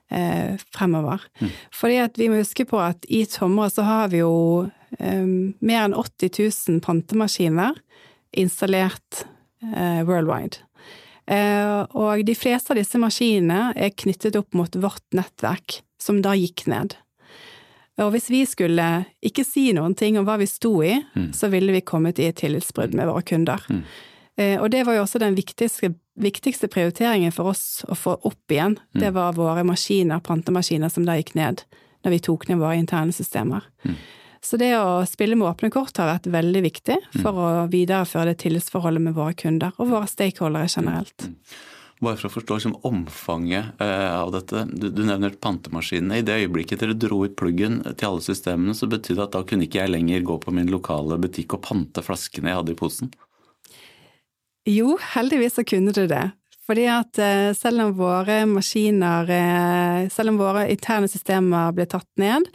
eh, 0.09 0.55
fremover. 0.73 1.23
Mm. 1.41 1.53
Fordi 1.73 2.01
at 2.03 2.19
vi 2.19 2.29
må 2.31 2.41
huske 2.41 2.67
på 2.69 2.79
at 2.81 3.07
i 3.09 3.25
Tomra 3.29 3.69
så 3.73 3.85
har 3.87 4.13
vi 4.13 4.23
jo 4.23 4.67
mer 4.97 5.81
enn 5.83 5.95
80 5.97 6.29
000 6.69 6.79
pantemaskiner 6.85 7.75
installert 8.37 9.25
uh, 9.63 10.03
worldwide. 10.07 10.61
Uh, 11.27 11.83
og 11.91 12.23
de 12.27 12.35
fleste 12.37 12.71
av 12.71 12.79
disse 12.79 12.99
maskinene 13.01 13.73
er 13.75 13.95
knyttet 13.99 14.37
opp 14.39 14.55
mot 14.55 14.75
vårt 14.79 15.03
nettverk, 15.15 15.81
som 15.99 16.21
da 16.23 16.35
gikk 16.37 16.67
ned. 16.71 16.95
Og 17.97 18.13
hvis 18.13 18.29
vi 18.29 18.43
skulle 18.45 18.85
ikke 19.25 19.43
si 19.43 19.71
noen 19.73 19.95
ting 19.97 20.19
om 20.19 20.27
hva 20.27 20.37
vi 20.39 20.47
sto 20.47 20.75
i, 20.85 20.93
mm. 21.17 21.31
så 21.35 21.49
ville 21.51 21.73
vi 21.73 21.81
kommet 21.81 22.21
i 22.21 22.29
et 22.29 22.37
tillitsbrudd 22.39 22.93
med 22.95 23.09
våre 23.09 23.25
kunder. 23.25 23.63
Mm. 23.71 23.81
Uh, 24.37 24.57
og 24.61 24.69
det 24.71 24.85
var 24.87 24.99
jo 24.99 25.03
også 25.03 25.19
den 25.23 25.35
viktigste, 25.35 25.91
viktigste, 26.21 26.69
prioriteringen 26.71 27.33
for 27.35 27.51
oss 27.51 27.81
å 27.89 27.97
få 27.97 28.19
opp 28.21 28.53
igjen. 28.53 28.77
Mm. 28.93 29.01
Det 29.01 29.11
var 29.17 29.35
våre 29.35 29.65
maskiner, 29.67 30.23
pantemaskiner, 30.23 30.93
som 30.93 31.07
da 31.07 31.17
gikk 31.19 31.33
ned 31.39 31.65
når 32.05 32.13
vi 32.13 32.23
tok 32.23 32.45
ned 32.47 32.61
våre 32.61 32.77
interne 32.77 33.11
systemer. 33.11 33.65
Mm. 34.37 34.43
Så 34.45 34.59
det 34.61 34.73
å 34.77 35.01
spille 35.09 35.37
med 35.39 35.49
åpne 35.49 35.71
kort 35.73 35.97
har 35.97 36.11
vært 36.13 36.29
veldig 36.31 36.61
viktig 36.67 36.99
for 37.17 37.33
mm. 37.33 37.41
å 37.41 37.49
videreføre 37.73 38.31
det 38.31 38.37
tillitsforholdet 38.43 39.09
med 39.09 39.17
våre 39.17 39.33
kunder 39.37 39.73
og 39.77 39.91
våre 39.95 40.09
stakeholdere 40.11 40.69
generelt. 40.69 41.27
Mm. 41.27 41.35
Bare 41.97 42.17
for 42.19 42.29
å 42.29 42.33
forstå 42.35 42.57
liksom, 42.59 42.75
omfanget 42.85 43.79
uh, 43.81 44.21
av 44.21 44.31
dette. 44.35 44.67
Du, 44.69 44.91
du, 44.93 45.01
nevner 45.07 45.33
pantemaskinene. 45.41 46.19
I 46.19 46.25
det 46.25 46.35
øyeblikket 46.43 46.83
dere 46.83 46.93
dro 46.93 47.23
ut 47.25 47.33
pluggen 47.39 47.79
til 47.87 48.11
alle 48.11 48.21
systemene, 48.21 48.75
så 48.77 48.89
betydde 48.89 49.17
det 49.17 49.25
at 49.25 49.37
da 49.39 49.41
kunne 49.49 49.65
ikke 49.65 49.81
jeg 49.81 49.95
lenger 49.95 50.27
gå 50.27 50.37
på 50.43 50.53
min 50.53 50.69
lokale 50.69 51.17
butikk 51.21 51.57
og 51.57 51.63
pante 51.65 52.05
flaskene 52.05 52.53
jeg 52.53 52.59
hadde 52.59 52.75
i 52.75 52.77
posen? 52.77 53.09
Jo, 54.69 54.97
heldigvis 55.15 55.57
så 55.57 55.65
kunne 55.65 55.95
du 55.95 56.05
det. 56.11 56.27
Fordi 56.67 56.83
at 56.91 57.19
eh, 57.23 57.53
selv 57.55 57.85
om 57.85 57.93
våre 57.95 58.41
maskiner, 58.49 59.29
eh, 59.31 60.07
selv 60.11 60.33
om 60.33 60.41
våre 60.41 60.65
interne 60.73 61.07
systemer 61.07 61.71
ble 61.75 61.85
tatt 61.87 62.09
ned, 62.19 62.49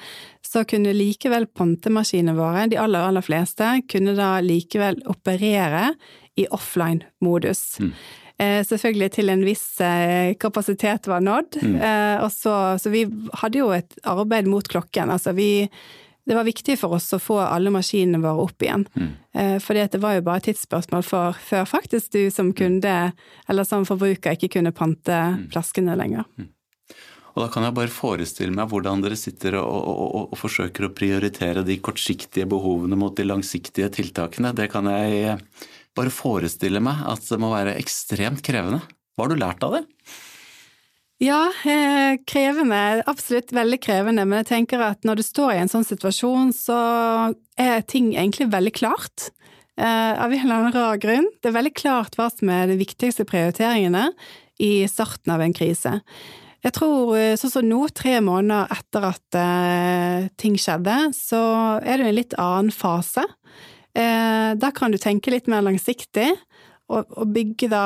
så 0.52 0.64
kunne 0.68 0.92
likevel 0.96 1.46
pantemaskinene 1.56 2.34
våre, 2.36 2.66
de 2.68 2.80
aller, 2.80 3.08
aller 3.08 3.24
fleste, 3.24 3.68
kunne 3.88 4.16
da 4.18 4.34
likevel 4.44 5.00
operere 5.10 5.92
i 6.36 6.44
offline-modus. 6.52 7.62
Mm. 7.80 7.94
Eh, 8.42 8.60
selvfølgelig 8.66 9.10
til 9.16 9.32
en 9.32 9.46
viss 9.46 9.66
kapasitet 10.42 11.08
var 11.08 11.24
nådd. 11.24 11.60
Mm. 11.62 11.76
Så, 12.32 12.54
så, 12.80 12.92
vi 12.92 13.06
hadde 13.40 13.60
jo 13.60 13.72
et 13.76 13.98
arbeid 14.08 14.48
mot 14.50 14.68
klokken. 14.68 15.12
Altså 15.12 15.36
vi 15.36 15.68
det 16.24 16.36
var 16.38 16.46
viktig 16.46 16.76
for 16.78 16.94
oss 16.94 17.08
å 17.16 17.18
få 17.18 17.40
alle 17.42 17.72
maskinene 17.74 18.20
våre 18.22 18.44
opp 18.46 18.62
igjen. 18.62 18.84
Mm. 18.94 19.58
For 19.62 19.74
det 19.74 19.98
var 19.98 20.14
jo 20.14 20.24
bare 20.28 20.38
et 20.38 20.52
tidsspørsmål 20.52 21.02
for, 21.02 21.34
før 21.34 21.66
faktisk 21.66 22.12
du 22.14 22.28
som 22.30 22.52
kunde, 22.54 22.92
eller 23.50 23.66
som 23.66 23.86
forbruker, 23.88 24.36
ikke 24.36 24.52
kunne 24.54 24.70
pante 24.76 25.16
mm. 25.34 25.48
flaskene 25.50 25.96
lenger. 25.98 26.28
Mm. 26.38 26.52
Og 27.32 27.44
da 27.44 27.48
kan 27.52 27.64
jeg 27.64 27.76
bare 27.76 27.92
forestille 27.92 28.52
meg 28.54 28.68
hvordan 28.68 29.04
dere 29.04 29.16
sitter 29.16 29.56
og, 29.60 29.68
og, 29.68 30.00
og, 30.02 30.24
og, 30.26 30.38
forsøker 30.40 30.88
å 30.88 30.92
prioritere 30.96 31.64
de 31.64 31.78
kortsiktige 31.80 32.48
behovene 32.50 32.98
mot 32.98 33.14
de 33.16 33.24
langsiktige 33.24 33.88
tiltakene. 33.94 34.52
Det 34.56 34.68
kan 34.72 34.88
jeg 34.92 35.38
bare 35.96 36.12
forestille 36.12 36.82
meg 36.84 37.06
at 37.08 37.24
det 37.28 37.40
må 37.40 37.52
være 37.52 37.78
ekstremt 37.80 38.44
krevende. 38.44 38.82
Hva 39.16 39.26
har 39.26 39.32
du 39.32 39.40
lært 39.40 39.64
av 39.64 39.78
det? 39.78 39.82
Ja, 41.22 41.52
eh, 41.64 42.18
krevende. 42.26 43.02
Absolutt 43.06 43.52
veldig 43.54 43.78
krevende. 43.84 44.24
Men 44.26 44.42
jeg 44.42 44.48
tenker 44.48 44.82
at 44.82 45.06
når 45.06 45.20
du 45.20 45.24
står 45.26 45.52
i 45.54 45.60
en 45.62 45.70
sånn 45.70 45.86
situasjon, 45.86 46.50
så 46.56 46.78
er 47.60 47.84
ting 47.86 48.10
egentlig 48.16 48.50
veldig 48.50 48.72
klart. 48.74 49.30
Eh, 49.78 50.12
av 50.18 50.32
en 50.32 50.40
eller 50.40 50.56
annen 50.58 50.74
rar 50.74 50.98
grunn. 51.00 51.28
Det 51.40 51.52
er 51.52 51.56
veldig 51.60 51.74
klart 51.78 52.18
hva 52.18 52.26
som 52.32 52.50
er 52.52 52.66
de 52.72 52.80
viktigste 52.80 53.24
prioriteringene 53.28 54.08
i 54.60 54.82
starten 54.90 55.32
av 55.32 55.44
en 55.44 55.54
krise. 55.54 56.00
Jeg 56.62 56.74
tror 56.76 57.16
eh, 57.18 57.34
sånn 57.40 57.54
som 57.56 57.68
nå, 57.68 57.80
tre 57.96 58.18
måneder 58.22 58.70
etter 58.70 59.08
at 59.10 59.38
ting 60.38 60.58
skjedde, 60.60 60.96
så 61.16 61.42
er 61.82 61.98
det 61.98 62.06
jo 62.06 62.12
en 62.12 62.18
litt 62.20 62.36
annen 62.38 62.74
fase. 62.74 63.24
Da 63.92 64.68
kan 64.72 64.94
du 64.94 64.96
tenke 64.96 65.28
litt 65.34 65.50
mer 65.52 65.60
langsiktig, 65.66 66.30
og 66.88 67.26
bygge 67.28 67.68
da 67.68 67.84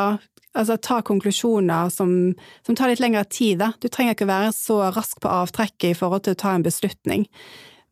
altså, 0.57 0.77
ta 0.81 1.01
konklusjoner 1.07 1.91
som, 1.93 2.35
som, 2.67 2.77
tar 2.77 2.91
litt 2.91 3.03
lengre 3.03 3.25
tid. 3.29 3.61
Da. 3.63 3.73
Du 3.81 3.89
trenger 3.93 4.17
ikke 4.17 4.29
være 4.29 4.53
så 4.57 4.81
rask 4.95 5.21
på 5.23 5.31
avtrekket 5.31 5.93
i 5.93 5.97
forhold 5.99 6.27
til 6.27 6.37
å 6.37 6.41
ta 6.43 6.55
en 6.57 6.67
beslutning. 6.67 7.27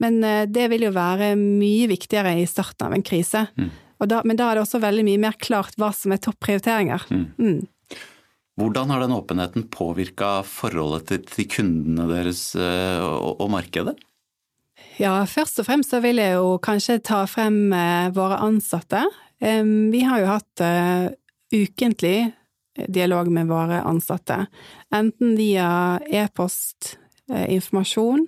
Men 0.02 0.20
eh, 0.26 0.44
det 0.50 0.68
vil 0.72 0.88
jo 0.88 0.94
være 0.94 1.34
mye 1.38 1.88
viktigere 1.92 2.36
i 2.40 2.48
starten 2.50 2.88
av 2.88 2.96
en 2.96 3.06
krise. 3.06 3.46
Mm. 3.58 3.72
Da, 4.10 4.20
men 4.26 4.36
da 4.36 4.50
er 4.50 4.58
det 4.58 4.64
også 4.66 4.82
veldig 4.82 5.04
mye 5.06 5.20
mer 5.22 5.36
klart 5.40 5.78
hva 5.80 5.88
som 5.96 6.12
er 6.12 6.20
topp 6.20 6.40
prioriteringer. 6.44 7.06
Mm. 7.08 7.26
Mm. 7.38 7.60
Hvordan 8.60 8.92
har 8.92 9.02
den 9.02 9.16
åpenheten 9.16 9.66
påvirka 9.72 10.44
forholdet 10.46 11.26
til, 11.26 11.48
kundene 11.50 12.06
deres 12.12 12.52
eh, 12.54 13.02
og, 13.02 13.48
markedet? 13.50 13.96
Ja, 15.00 15.16
først 15.26 15.58
og 15.58 15.66
fremst 15.66 15.90
så 15.90 15.98
vil 16.04 16.22
jeg 16.22 16.36
jo 16.36 16.54
kanskje 16.62 17.00
ta 17.02 17.24
frem 17.26 17.74
eh, 17.74 18.12
våre 18.14 18.38
ansatte. 18.44 19.02
Vi 19.44 20.00
har 20.06 20.22
jo 20.22 20.28
hatt 20.30 20.62
ukentlig 21.52 22.32
dialog 22.74 23.30
med 23.30 23.46
våre 23.46 23.82
ansatte, 23.82 24.46
enten 24.94 25.36
via 25.36 26.00
e-post, 26.06 26.98
eh, 27.30 27.54
informasjon 27.54 28.26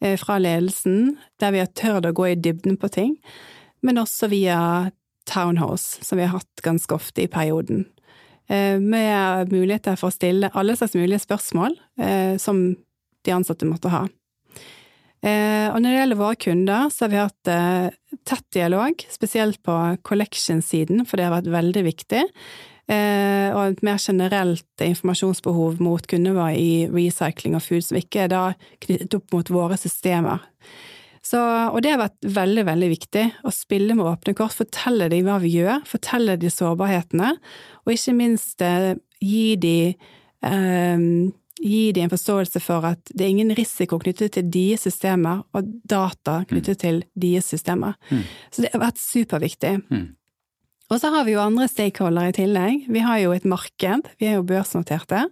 eh, 0.00 0.18
fra 0.18 0.38
ledelsen, 0.38 1.16
der 1.40 1.54
vi 1.54 1.62
har 1.62 1.72
tørt 1.72 2.08
å 2.08 2.14
gå 2.14 2.28
i 2.32 2.38
dybden 2.38 2.78
på 2.80 2.90
ting, 2.90 3.16
men 3.82 4.00
også 4.00 4.30
via 4.32 4.90
Townhouse, 5.30 6.02
som 6.04 6.18
vi 6.18 6.26
har 6.26 6.38
hatt 6.38 6.64
ganske 6.64 6.94
ofte 6.94 7.24
i 7.24 7.30
perioden. 7.30 7.86
Eh, 8.48 8.76
med 8.80 9.52
muligheter 9.52 9.96
for 10.00 10.10
å 10.10 10.14
stille 10.14 10.52
alle 10.52 10.76
slags 10.76 10.96
mulige 10.98 11.22
spørsmål 11.22 11.78
som 12.42 12.58
de 13.24 13.32
ansatte 13.32 13.64
måtte 13.64 13.88
ha. 13.88 14.02
Og 15.24 15.76
når 15.80 15.86
det 15.86 15.94
gjelder 15.94 16.18
våre 16.18 16.36
kunder, 16.36 16.88
så 16.92 17.06
har 17.06 17.12
vi 17.12 17.20
hatt 17.22 17.50
tett 18.28 18.44
dialog, 18.52 19.04
spesielt 19.08 19.62
på 19.64 19.76
collection-siden, 20.04 21.06
for 21.08 21.16
det 21.16 21.28
har 21.28 21.36
vært 21.38 21.48
veldig 21.54 21.84
viktig. 21.86 22.24
Eh, 22.84 23.48
og 23.56 23.70
et 23.70 23.84
mer 23.86 23.96
generelt 23.96 24.82
informasjonsbehov 24.84 25.78
mot 25.80 26.04
kunder 26.04 26.36
i 26.52 26.84
recycling 26.92 27.56
og 27.56 27.64
food, 27.64 27.84
som 27.86 27.96
ikke 27.96 28.26
er 28.26 28.32
da 28.32 28.42
knyttet 28.84 29.16
opp 29.16 29.32
mot 29.32 29.52
våre 29.52 29.78
systemer. 29.80 30.44
Så, 31.24 31.40
og 31.40 31.78
det 31.80 31.94
har 31.94 32.02
vært 32.02 32.26
veldig, 32.36 32.66
veldig 32.68 32.90
viktig 32.90 33.22
å 33.48 33.52
spille 33.54 33.96
med 33.96 34.04
åpne 34.10 34.34
kort, 34.36 34.56
fortelle 34.58 35.08
dem 35.12 35.24
hva 35.24 35.38
vi 35.40 35.54
gjør, 35.56 35.80
fortelle 35.88 36.36
dem 36.40 36.52
sårbarhetene, 36.52 37.30
og 37.84 37.94
ikke 37.94 38.16
minst 38.18 38.60
eh, 38.64 38.92
gi 39.24 39.54
dem 39.60 39.96
eh, 40.44 41.32
gi 41.64 41.92
dem 41.94 42.08
en 42.08 42.12
forståelse 42.12 42.60
for 42.62 42.84
at 42.88 43.12
det 43.14 43.24
er 43.24 43.32
ingen 43.32 43.54
risiko 43.56 43.98
knyttet 44.02 44.34
til 44.36 44.50
deres 44.52 44.84
systemer, 44.84 45.44
og 45.54 45.70
data 45.88 46.42
knyttet 46.50 46.76
mm. 46.76 46.82
til 46.82 47.00
deres 47.20 47.48
systemer. 47.52 47.96
Mm. 48.10 48.24
Så 48.50 48.64
det 48.64 48.72
har 48.74 48.82
vært 48.82 49.00
superviktig. 49.00 49.74
Mm. 49.88 50.08
Og 50.92 51.00
så 51.00 51.10
har 51.14 51.24
vi 51.24 51.36
jo 51.36 51.44
andre 51.44 51.68
stakeholdere 51.70 52.34
i 52.34 52.36
tillegg. 52.36 52.90
Vi 52.92 53.04
har 53.04 53.22
jo 53.22 53.32
et 53.32 53.46
marked, 53.48 54.10
vi 54.20 54.28
er 54.28 54.36
jo 54.36 54.48
børsnoterte. 54.48 55.24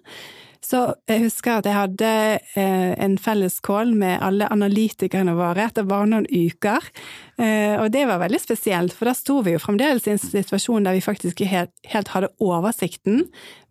Så 0.62 0.80
jeg 1.10 1.24
husker 1.24 1.58
at 1.58 1.66
jeg 1.66 1.74
hadde 1.74 2.08
eh, 2.54 2.92
en 3.02 3.16
felles 3.18 3.56
call 3.66 3.96
med 3.98 4.22
alle 4.22 4.46
analytikerne 4.46 5.34
våre 5.34 5.64
etter 5.66 5.86
bare 5.88 6.06
noen 6.06 6.28
uker. 6.30 6.86
Eh, 7.34 7.74
og 7.80 7.88
det 7.94 8.04
var 8.06 8.20
veldig 8.22 8.38
spesielt, 8.38 8.94
for 8.94 9.10
da 9.10 9.14
sto 9.18 9.40
vi 9.42 9.56
jo 9.56 9.62
fremdeles 9.62 10.06
i 10.06 10.14
en 10.14 10.22
situasjon 10.22 10.86
der 10.86 10.94
vi 10.94 11.02
faktisk 11.02 11.34
ikke 11.34 11.50
helt, 11.50 11.74
helt 11.90 12.12
hadde 12.14 12.30
oversikten, 12.38 13.24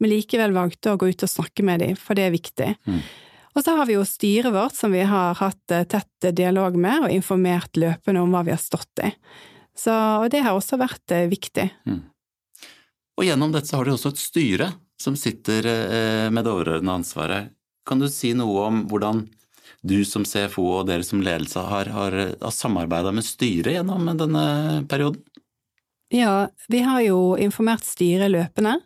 men 0.04 0.12
likevel 0.12 0.52
valgte 0.58 0.92
å 0.92 1.00
gå 1.00 1.14
ut 1.14 1.24
og 1.24 1.32
snakke 1.32 1.64
med 1.64 1.80
dem, 1.86 1.96
for 1.96 2.20
det 2.20 2.28
er 2.28 2.36
viktig. 2.36 2.70
Mm. 2.84 3.00
Og 3.56 3.64
så 3.64 3.78
har 3.80 3.88
vi 3.88 3.96
jo 3.96 4.04
styret 4.08 4.52
vårt 4.56 4.76
som 4.76 4.92
vi 4.92 5.08
har 5.08 5.40
hatt 5.40 5.72
eh, 5.72 5.88
tett 5.88 6.32
dialog 6.36 6.76
med, 6.76 7.08
og 7.08 7.16
informert 7.16 7.80
løpende 7.80 8.26
om 8.26 8.36
hva 8.36 8.44
vi 8.50 8.56
har 8.58 8.60
stått 8.62 9.06
i. 9.08 9.16
Så, 9.80 9.96
og 9.96 10.28
det 10.34 10.44
har 10.44 10.60
også 10.60 10.76
vært 10.76 11.16
viktig. 11.32 11.70
Mm. 11.88 12.04
Og 13.16 13.24
gjennom 13.24 13.56
dette 13.56 13.72
så 13.72 13.80
har 13.80 13.88
du 13.88 13.96
også 13.96 14.12
et 14.12 14.20
styre 14.20 14.74
som 15.02 15.18
sitter 15.18 15.68
eh, 15.68 16.28
med 16.34 16.46
det 16.46 16.54
overordnede 16.54 16.98
ansvaret. 17.02 17.52
Kan 17.88 18.02
du 18.02 18.08
si 18.12 18.36
noe 18.38 18.68
om 18.70 18.84
hvordan 18.92 19.26
du 19.82 20.04
som 20.06 20.26
CFO 20.28 20.68
og 20.78 20.88
dere 20.90 21.06
som 21.06 21.24
ledelse 21.26 21.64
har, 21.66 21.90
har, 21.90 22.18
har 22.38 22.54
samarbeida 22.54 23.14
med 23.16 23.26
styret 23.26 23.80
gjennom 23.80 24.12
denne 24.18 24.46
perioden? 24.90 25.24
Ja, 26.12 26.50
vi 26.68 26.84
har 26.84 27.02
jo 27.06 27.38
informert 27.40 27.86
styret 27.88 28.34
løpende. 28.34 28.78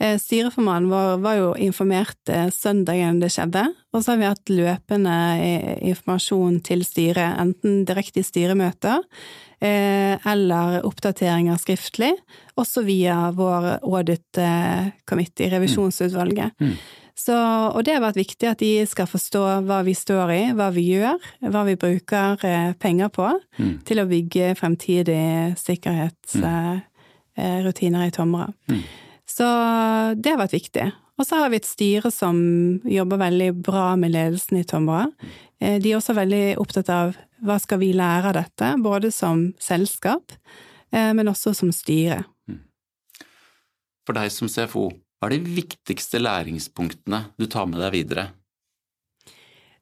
Eh, 0.00 0.16
styreformannen 0.20 0.88
vår 0.90 1.20
var 1.20 1.36
jo 1.36 1.50
informert 1.60 2.32
søndagen 2.56 3.20
det 3.20 3.28
skjedde, 3.34 3.66
og 3.92 4.00
så 4.00 4.14
har 4.14 4.20
vi 4.20 4.30
hatt 4.30 4.52
løpende 4.52 5.18
informasjon 5.92 6.56
til 6.64 6.86
styret, 6.88 7.36
enten 7.42 7.84
direkte 7.88 8.22
i 8.22 8.26
styremøter 8.26 9.04
Eh, 9.60 10.16
eller 10.24 10.78
oppdateringer 10.88 11.58
skriftlig, 11.60 12.14
også 12.56 12.80
via 12.86 13.28
vår 13.36 13.84
audit 13.84 14.38
committee, 15.04 15.50
revisjonsutvalget. 15.52 16.56
Mm. 16.56 16.70
Mm. 16.70 16.78
Så, 17.20 17.34
og 17.74 17.82
det 17.84 17.92
har 17.92 18.00
vært 18.00 18.16
viktig 18.16 18.48
at 18.48 18.62
de 18.62 18.86
skal 18.88 19.04
forstå 19.10 19.42
hva 19.68 19.82
vi 19.84 19.92
står 19.96 20.30
i, 20.32 20.52
hva 20.56 20.70
vi 20.72 20.84
gjør, 20.94 21.18
hva 21.52 21.64
vi 21.68 21.74
bruker 21.80 22.44
eh, 22.48 22.72
penger 22.80 23.08
på 23.12 23.28
mm. 23.58 23.74
til 23.84 24.00
å 24.00 24.08
bygge 24.08 24.54
fremtidige 24.56 25.54
sikkerhetsrutiner 25.60 28.00
mm. 28.00 28.08
i 28.08 28.10
Tomra. 28.16 28.48
Så 29.30 29.46
det 30.18 30.32
har 30.32 30.40
vært 30.40 30.56
viktig. 30.56 30.88
Og 31.20 31.26
så 31.28 31.42
har 31.42 31.52
vi 31.52 31.60
et 31.60 31.68
styre 31.68 32.10
som 32.14 32.36
jobber 32.88 33.20
veldig 33.20 33.50
bra 33.60 33.92
med 34.00 34.14
ledelsen 34.14 34.62
i 34.62 34.64
Tomra. 34.64 35.04
Mm. 35.10 35.34
Eh, 35.60 35.76
de 35.82 35.92
er 35.92 35.98
også 35.98 36.16
veldig 36.16 36.44
opptatt 36.62 36.88
av 36.92 37.12
hva 37.44 37.58
skal 37.60 37.80
vi 37.82 37.92
lære 37.96 38.32
av 38.32 38.38
dette, 38.38 38.72
både 38.80 39.12
som 39.12 39.50
selskap, 39.60 40.32
eh, 40.92 41.12
men 41.16 41.28
også 41.28 41.52
som 41.56 41.72
styre. 41.76 42.22
Mm. 42.48 42.62
For 44.08 44.16
deg 44.16 44.32
som 44.32 44.48
CFO, 44.48 44.88
hva 45.20 45.28
er 45.28 45.36
de 45.36 45.56
viktigste 45.60 46.22
læringspunktene 46.22 47.26
du 47.36 47.48
tar 47.52 47.68
med 47.68 47.82
deg 47.84 47.98
videre? 47.98 48.30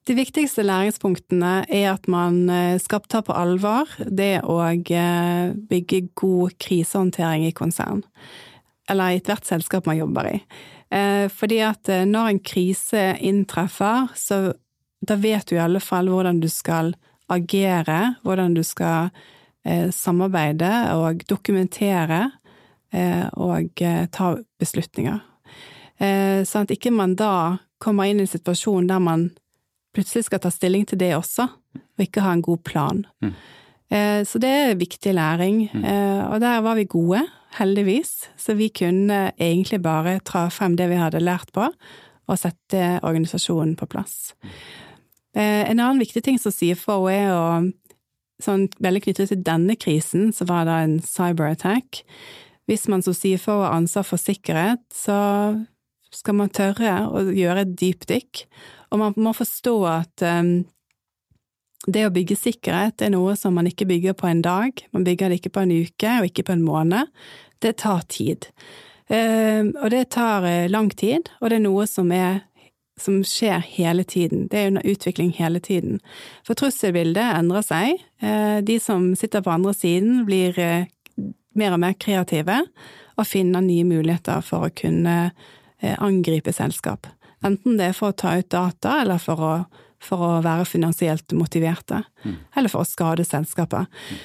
De 0.07 0.15
viktigste 0.17 0.63
læringspunktene 0.65 1.53
er 1.69 1.91
at 1.93 2.07
man 2.11 2.49
eh, 2.51 2.75
skal 2.83 3.05
ta 3.07 3.23
på 3.23 3.35
alvor 3.35 3.87
det 4.03 4.41
å 4.43 4.59
bygge 5.71 6.03
god 6.19 6.59
krisehåndtering 6.59 7.47
i 7.47 7.55
konsern, 7.55 8.03
eller 8.89 9.13
i 9.13 9.19
ethvert 9.19 9.45
selskap 9.47 9.85
man 9.89 9.97
jobber 9.99 10.29
i. 10.33 10.39
Fordi 11.29 11.59
at 11.61 11.89
når 12.09 12.31
en 12.31 12.39
krise 12.41 13.03
inntreffer, 13.21 14.07
så 14.17 14.39
da 15.05 15.15
vet 15.15 15.47
du 15.47 15.55
i 15.55 15.61
alle 15.61 15.81
fall 15.83 16.09
hvordan 16.09 16.39
du 16.41 16.47
skal 16.49 16.95
agere, 17.29 18.15
hvordan 18.25 18.55
du 18.57 18.63
skal 18.65 19.09
eh, 19.65 19.89
samarbeide 19.93 20.71
og 20.97 21.23
dokumentere 21.29 22.23
eh, 22.93 23.27
og 23.37 23.81
eh, 23.85 24.05
ta 24.11 24.33
beslutninger. 24.59 25.21
Eh, 25.99 26.41
sånn 26.47 26.67
at 26.67 26.73
ikke 26.75 26.93
man 26.95 27.15
da 27.19 27.59
kommer 27.79 28.09
inn 28.09 28.21
i 28.21 28.25
en 28.25 28.31
situasjon 28.31 28.89
der 28.89 29.03
man 29.03 29.29
plutselig 29.95 30.27
skal 30.27 30.41
ta 30.43 30.51
stilling 30.53 30.85
til 30.87 30.99
det 31.01 31.13
også, 31.17 31.47
og 31.47 32.03
ikke 32.03 32.23
ha 32.23 32.35
en 32.35 32.45
god 32.45 32.63
plan. 32.65 33.03
Mm. 33.23 33.33
Eh, 33.89 34.21
så 34.27 34.41
det 34.41 34.49
er 34.49 34.79
viktig 34.79 35.15
læring, 35.15 35.63
mm. 35.71 35.85
Eh, 35.85 36.23
og 36.29 36.39
der 36.43 36.61
var 36.65 36.77
vi 36.77 36.89
gode, 36.89 37.23
heldigvis, 37.57 38.29
så 38.37 38.53
vi 38.57 38.69
kunne 38.69 39.31
egentlig 39.39 39.81
bare 39.81 40.19
tra 40.25 40.47
frem 40.53 40.77
det 40.77 40.89
vi 40.91 40.99
hadde 40.99 41.23
lært 41.23 41.51
på, 41.55 41.69
og 42.29 42.37
sette 42.37 42.99
organisasjonen 43.01 43.73
på 43.79 43.87
plass. 43.89 44.35
Eh, 45.33 45.65
en 45.65 45.79
annen 45.79 46.01
viktig 46.01 46.21
ting 46.25 46.37
som 46.41 46.53
CFO 46.53 47.01
er 47.09 47.31
å 47.33 47.45
sånn 48.43 48.69
veldig 48.79 49.01
knyttet 49.03 49.31
til 49.33 49.41
denne 49.43 49.75
krisen, 49.79 50.29
så 50.35 50.47
var 50.47 50.67
det 50.67 50.77
en 50.83 50.95
cyberattack. 51.03 52.03
Hvis 52.69 52.87
man 52.91 53.03
som 53.03 53.15
CFO 53.17 53.59
har 53.63 53.75
ansvar 53.75 54.05
for 54.07 54.21
sikkerhet, 54.21 54.83
så 54.93 55.17
skal 56.13 56.37
man 56.39 56.53
tørre 56.53 56.93
å 57.09 57.25
gjøre 57.35 57.65
et 57.65 57.73
dypdykk, 57.79 58.45
og 58.89 59.01
man 59.03 59.17
må 59.21 59.33
forstå 59.37 59.75
at 59.89 60.23
um, 60.25 60.53
det 61.95 62.05
å 62.07 62.13
bygge 62.13 62.37
sikkerhet 62.39 63.01
er 63.05 63.13
noe 63.13 63.35
som 63.39 63.55
man 63.57 63.69
ikke 63.69 63.87
bygger 63.89 64.17
på 64.17 64.29
en 64.29 64.43
dag, 64.45 64.83
man 64.95 65.07
bygger 65.07 65.29
det 65.29 65.39
ikke 65.41 65.55
på 65.55 65.65
en 65.65 65.73
uke 65.73 66.19
og 66.19 66.29
ikke 66.29 66.45
på 66.49 66.55
en 66.55 66.65
måned. 66.65 67.09
Det 67.59 67.77
tar 67.81 68.05
tid. 68.11 68.49
Uh, 69.09 69.71
og 69.81 69.89
det 69.91 70.11
tar 70.13 70.45
uh, 70.45 70.69
lang 70.69 70.91
tid, 70.93 71.31
og 71.41 71.49
det 71.49 71.57
er 71.57 71.65
noe 71.65 71.87
som 71.89 72.11
er 72.13 72.43
som 72.99 73.23
skjer 73.23 73.59
hele 73.59 74.03
tiden. 74.03 74.47
Det 74.51 74.59
er 74.59 74.67
under 74.67 74.85
utvikling 74.85 75.31
hele 75.37 75.59
tiden. 75.59 75.99
For 76.47 76.57
trusselbildet 76.59 77.35
endrer 77.37 77.65
seg. 77.65 78.03
Eh, 78.21 78.59
de 78.65 78.79
som 78.83 79.13
sitter 79.15 79.43
på 79.45 79.53
andre 79.53 79.73
siden, 79.73 80.23
blir 80.27 80.57
eh, 80.59 80.89
mer 81.55 81.75
og 81.75 81.83
mer 81.83 81.95
kreative 81.99 82.61
og 83.19 83.27
finner 83.27 83.63
nye 83.63 83.87
muligheter 83.87 84.43
for 84.45 84.67
å 84.67 84.73
kunne 84.75 85.17
eh, 85.81 85.95
angripe 85.97 86.53
selskap. 86.55 87.07
Enten 87.45 87.79
det 87.79 87.91
er 87.91 87.97
for 87.97 88.11
å 88.11 88.19
ta 88.19 88.35
ut 88.39 88.51
data, 88.51 88.99
eller 89.03 89.21
for 89.23 89.43
å, 89.43 89.53
for 90.03 90.25
å 90.25 90.33
være 90.45 90.67
finansielt 90.67 91.33
motiverte. 91.37 92.03
Mm. 92.23 92.35
Eller 92.57 92.71
for 92.71 92.83
å 92.83 92.87
skade 92.87 93.25
selskapet. 93.27 93.89
Mm. 94.09 94.19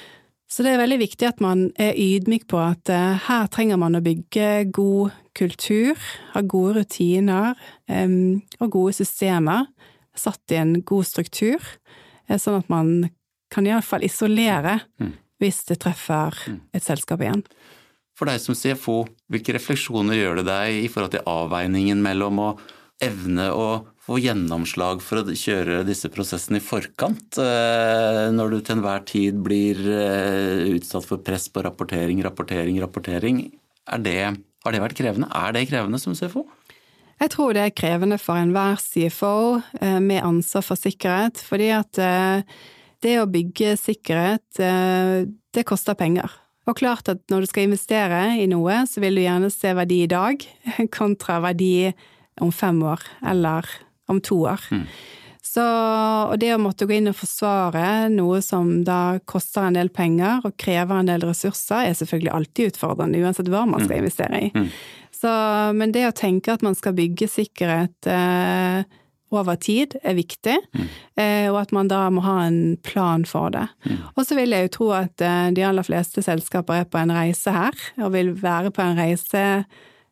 Så 0.47 0.63
det 0.63 0.75
er 0.75 0.81
veldig 0.83 0.99
viktig 1.01 1.27
at 1.27 1.41
man 1.43 1.67
er 1.81 1.97
ydmyk 1.97 2.45
på 2.51 2.59
at 2.61 2.89
eh, 2.93 3.17
her 3.25 3.47
trenger 3.51 3.79
man 3.81 3.97
å 3.97 4.03
bygge 4.05 4.67
god 4.75 5.15
kultur, 5.35 5.99
ha 6.35 6.43
gode 6.45 6.79
rutiner 6.79 7.57
eh, 7.89 8.07
og 8.61 8.71
gode 8.77 8.95
systemer, 8.99 9.65
satt 10.15 10.53
i 10.53 10.59
en 10.61 10.77
god 10.85 11.09
struktur, 11.09 11.59
eh, 12.29 12.37
sånn 12.39 12.61
at 12.61 12.69
man 12.71 13.09
kan 13.51 13.67
iallfall 13.67 14.05
isolere 14.05 14.77
mm. 15.01 15.11
hvis 15.41 15.63
det 15.69 15.81
treffer 15.83 16.37
mm. 16.47 16.61
et 16.77 16.85
selskap 16.85 17.25
igjen. 17.25 17.43
For 18.15 18.29
deg 18.29 18.39
som 18.39 18.55
CFO, 18.55 19.01
hvilke 19.27 19.57
refleksjoner 19.57 20.15
gjør 20.15 20.39
det 20.39 20.47
deg 20.47 20.85
i 20.85 20.91
forhold 20.91 21.17
til 21.17 21.27
avveiningen 21.27 21.99
mellom 22.03 22.39
å 22.39 22.49
evne 23.03 23.49
å 23.51 23.67
få 24.05 24.19
gjennomslag 24.21 25.01
for 25.01 25.23
å 25.23 25.33
kjøre 25.33 25.81
disse 25.87 26.11
prosessene 26.13 26.59
i 26.59 26.63
forkant, 26.63 27.39
eh, 27.41 28.27
når 28.33 28.53
du 28.53 28.57
til 28.59 28.77
enhver 28.77 29.05
tid 29.09 29.39
blir 29.45 29.79
eh, 29.81 30.65
utsatt 30.75 31.07
for 31.07 31.23
press 31.25 31.47
på 31.49 31.63
rapportering, 31.65 32.21
rapportering, 32.25 32.77
rapportering. 32.83 33.41
Det, 34.05 34.19
har 34.65 34.75
det 34.75 34.83
vært 34.83 34.97
krevende? 34.99 35.29
Er 35.33 35.55
det 35.55 35.65
krevende 35.71 36.01
som 36.01 36.13
CFO? 36.17 36.45
Jeg 37.15 37.31
tror 37.31 37.55
det 37.55 37.63
er 37.63 37.73
krevende 37.73 38.19
for 38.21 38.37
enhver 38.37 38.77
CFO 38.83 39.61
eh, 39.81 39.99
med 40.03 40.21
ansvar 40.21 40.65
for 40.67 40.77
sikkerhet, 40.77 41.41
fordi 41.41 41.71
at 41.73 42.01
det 43.05 43.19
å 43.21 43.29
bygge 43.29 43.75
sikkerhet, 43.77 44.57
det 44.57 45.63
koster 45.67 45.97
penger. 45.97 46.31
Og 46.65 46.77
klart 46.79 47.09
at 47.11 47.21
når 47.29 47.45
du 47.45 47.49
skal 47.51 47.67
investere 47.67 48.21
i 48.41 48.47
noe, 48.49 48.79
så 48.89 49.01
vil 49.03 49.19
du 49.19 49.21
gjerne 49.21 49.51
se 49.53 49.73
verdi 49.77 49.99
i 50.05 50.09
dag 50.09 50.41
kontra 50.97 51.37
verdi 51.43 51.91
om 52.41 52.53
fem 52.53 52.81
år 52.85 53.03
eller 53.25 53.69
om 54.11 54.21
to 54.23 54.41
år. 54.49 54.65
Mm. 54.71 54.87
Så, 55.55 55.63
og 55.63 56.35
det 56.41 56.49
å 56.51 56.59
måtte 56.59 56.87
gå 56.89 56.97
inn 56.97 57.07
og 57.07 57.15
forsvare 57.15 58.09
noe 58.11 58.41
som 58.43 58.81
da 58.83 59.21
koster 59.29 59.69
en 59.69 59.77
del 59.77 59.91
penger 59.93 60.43
og 60.43 60.57
krever 60.59 60.99
en 60.99 61.07
del 61.07 61.23
ressurser, 61.23 61.85
er 61.85 61.95
selvfølgelig 61.95 62.33
alltid 62.33 62.73
utfordrende, 62.73 63.21
uansett 63.23 63.51
hva 63.53 63.63
man 63.69 63.85
skal 63.85 63.93
mm. 63.95 64.01
investere 64.01 64.41
i. 64.41 64.49
Mm. 64.51 64.67
Så, 65.15 65.31
men 65.79 65.93
det 65.95 66.07
å 66.09 66.15
tenke 66.17 66.57
at 66.57 66.65
man 66.65 66.75
skal 66.75 66.97
bygge 66.97 67.29
sikkerhet 67.31 68.09
eh, 68.11 68.83
over 69.35 69.57
tid 69.61 69.95
er 70.03 70.17
viktig, 70.17 70.57
mm. 70.75 70.89
eh, 71.21 71.47
og 71.53 71.61
at 71.61 71.71
man 71.75 71.89
da 71.91 72.03
må 72.13 72.25
ha 72.25 72.39
en 72.49 72.75
plan 72.83 73.23
for 73.29 73.53
det. 73.55 73.67
Mm. 73.87 74.01
Og 74.11 74.27
så 74.27 74.37
vil 74.37 74.55
jeg 74.55 74.67
jo 74.67 74.73
tro 74.75 74.91
at 74.97 75.23
eh, 75.23 75.49
de 75.55 75.65
aller 75.67 75.87
fleste 75.87 76.25
selskaper 76.25 76.81
er 76.81 76.89
på 76.89 76.99
en 76.99 77.15
reise 77.15 77.53
her, 77.55 77.79
og 78.01 78.11
vil 78.17 78.35
være 78.41 78.73
på 78.75 78.83
en 78.83 78.99
reise 78.99 79.45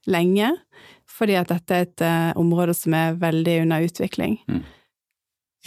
lenge 0.08 0.54
fordi 1.14 1.38
at 1.38 1.52
dette 1.52 1.76
er 1.76 1.88
et 1.88 2.06
uh, 2.06 2.32
område 2.40 2.76
som 2.78 2.96
er 2.98 3.20
veldig 3.22 3.60
under 3.66 3.86
utvikling. 3.86 4.38
Mm. 4.50 4.64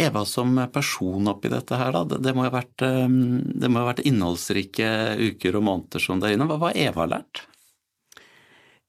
Eva 0.06 0.24
som 0.28 0.58
person 0.72 1.30
oppi 1.30 1.48
dette 1.48 1.76
her, 1.78 1.94
da. 1.94 2.18
Det 2.20 2.34
må, 2.36 2.44
ha 2.44 2.52
vært, 2.52 2.82
um, 2.84 3.40
det 3.54 3.70
må 3.72 3.80
ha 3.80 3.90
vært 3.92 4.04
innholdsrike 4.04 4.88
uker 5.22 5.56
og 5.56 5.68
måneder 5.70 6.02
som 6.02 6.20
det 6.20 6.30
er 6.30 6.36
inne. 6.36 6.48
Hva 6.50 6.58
har 6.66 6.80
Eva 6.88 7.06
lært? 7.14 7.46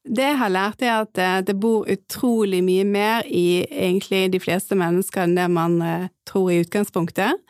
Det 0.08 0.24
jeg 0.24 0.40
har 0.40 0.52
lært, 0.52 0.84
er 0.84 1.02
at 1.04 1.20
eh, 1.20 1.40
det 1.44 1.58
bor 1.60 1.88
utrolig 1.92 2.62
mye 2.64 2.86
mer 2.88 3.26
i 3.28 3.66
egentlig 3.68 4.30
de 4.32 4.40
fleste 4.40 4.76
mennesker 4.80 5.26
enn 5.26 5.36
det 5.36 5.48
man 5.52 5.82
tror 6.28 6.54
i 6.54 6.62
utgangspunktet. 6.64 7.44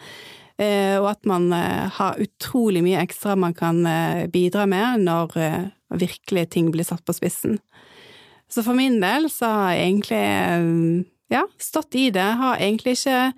Og 0.58 1.06
at 1.06 1.28
man 1.30 1.52
har 1.54 2.17
utrolig 2.17 2.82
mye 2.82 3.04
ekstra 3.04 3.36
man 3.38 3.54
kan 3.54 3.78
bidra 4.34 4.65
med 4.65 5.04
når 5.06 5.36
virkelig 6.02 6.48
ting 6.56 6.72
blir 6.74 6.88
satt 6.88 7.06
på 7.06 7.13
spissen. 7.13 7.60
Så 8.52 8.64
for 8.64 8.78
min 8.78 9.00
del 9.04 9.28
så 9.32 9.50
har 9.52 9.72
jeg 9.76 9.88
egentlig 9.88 10.24
eh, 10.24 11.08
ja, 11.36 11.44
stått 11.60 11.98
i 12.00 12.10
det, 12.16 12.28
har 12.40 12.62
egentlig 12.62 12.96
ikke 12.98 13.34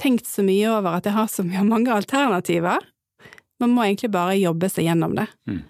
tenkt 0.00 0.28
så 0.28 0.44
mye 0.44 0.72
over 0.72 0.98
at 0.98 1.06
jeg 1.08 1.16
har 1.16 1.30
så 1.30 1.44
mye 1.46 1.62
mange 1.66 1.92
alternativer. 1.94 2.82
Man 3.62 3.72
må 3.72 3.86
egentlig 3.86 4.10
bare 4.12 4.36
jobbe 4.36 4.68
seg 4.72 4.88
gjennom 4.88 5.14
det. 5.16 5.28
Mm. 5.48 5.62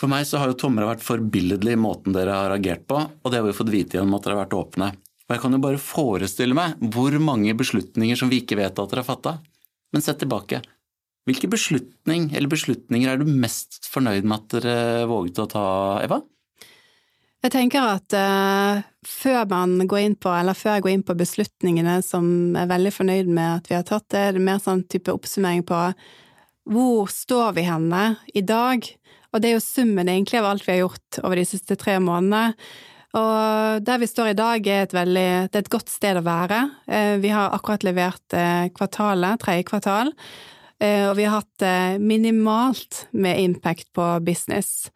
For 0.00 0.10
meg 0.10 0.26
så 0.28 0.40
har 0.42 0.50
jo 0.50 0.58
Tomra 0.58 0.90
vært 0.90 1.04
forbilledlig 1.06 1.76
i 1.76 1.80
måten 1.80 2.16
dere 2.16 2.34
har 2.34 2.52
agert 2.52 2.84
på, 2.90 2.98
og 2.98 3.30
det 3.30 3.40
har 3.40 3.46
vi 3.46 3.56
fått 3.56 3.72
vite 3.72 3.96
gjennom 3.96 4.18
at 4.18 4.26
dere 4.26 4.36
har 4.36 4.44
vært 4.44 4.58
åpne. 4.58 4.90
Og 5.24 5.32
jeg 5.32 5.40
kan 5.40 5.56
jo 5.56 5.62
bare 5.62 5.80
forestille 5.80 6.56
meg 6.58 6.74
hvor 6.92 7.14
mange 7.22 7.54
beslutninger 7.56 8.18
som 8.18 8.28
vi 8.28 8.42
ikke 8.42 8.58
vet 8.60 8.76
at 8.76 8.90
dere 8.90 9.04
har 9.04 9.08
fatta. 9.08 9.38
Men 9.94 10.04
sett 10.04 10.18
tilbake. 10.20 10.60
Hvilke 11.24 11.48
beslutning 11.48 12.28
eller 12.34 12.50
beslutninger 12.52 13.08
er 13.08 13.22
du 13.22 13.30
mest 13.30 13.86
fornøyd 13.88 14.26
med 14.26 14.36
at 14.42 14.56
dere 14.58 15.06
våget 15.08 15.40
å 15.40 15.48
ta, 15.48 15.66
Eva? 16.04 16.20
Jeg 17.44 17.52
tenker 17.52 17.84
at 17.84 18.14
uh, 18.16 18.80
før 19.04 19.42
man 19.50 19.76
går 19.84 20.00
inn 20.00 20.14
på, 20.16 20.30
eller 20.32 20.56
før 20.56 20.78
jeg 20.78 20.84
går 20.86 20.92
inn 20.94 21.02
på 21.04 21.16
beslutningene 21.18 21.98
som 22.00 22.26
jeg 22.54 22.62
er 22.62 22.70
veldig 22.70 22.92
fornøyd 22.96 23.28
med 23.28 23.48
at 23.58 23.66
vi 23.68 23.76
har 23.76 23.84
tatt, 23.84 24.06
det 24.14 24.22
er 24.30 24.38
mer 24.40 24.62
sånn 24.64 24.80
type 24.88 25.12
oppsummering 25.12 25.60
på 25.68 25.80
hvor 26.72 27.10
står 27.12 27.58
vi 27.58 27.66
henne 27.66 28.04
i 28.32 28.40
dag? 28.48 28.86
Og 29.34 29.42
det 29.42 29.50
er 29.50 29.58
jo 29.58 29.60
summen 29.60 30.08
egentlig 30.08 30.38
av 30.40 30.48
alt 30.48 30.64
vi 30.64 30.72
har 30.72 30.86
gjort 30.86 31.18
over 31.20 31.36
de 31.36 31.44
siste 31.50 31.76
tre 31.76 31.98
månedene. 32.00 32.54
Og 33.20 33.84
der 33.84 34.00
vi 34.00 34.08
står 34.08 34.30
i 34.30 34.38
dag, 34.38 34.64
er 34.64 34.86
et 34.86 34.96
veldig 34.96 35.28
Det 35.52 35.60
er 35.60 35.66
et 35.66 35.70
godt 35.74 35.92
sted 35.92 36.16
å 36.16 36.24
være. 36.24 36.62
Uh, 36.88 37.20
vi 37.20 37.34
har 37.34 37.52
akkurat 37.52 37.84
levert 37.84 38.38
uh, 38.38 38.72
kvartalet, 38.72 39.44
tredje 39.44 39.68
kvartal. 39.68 40.14
Og 40.84 41.12
vi 41.16 41.24
har 41.24 41.38
hatt 41.38 42.00
minimalt 42.02 43.04
med 43.14 43.38
impact 43.40 43.86
på 43.96 44.08
business. 44.26 44.90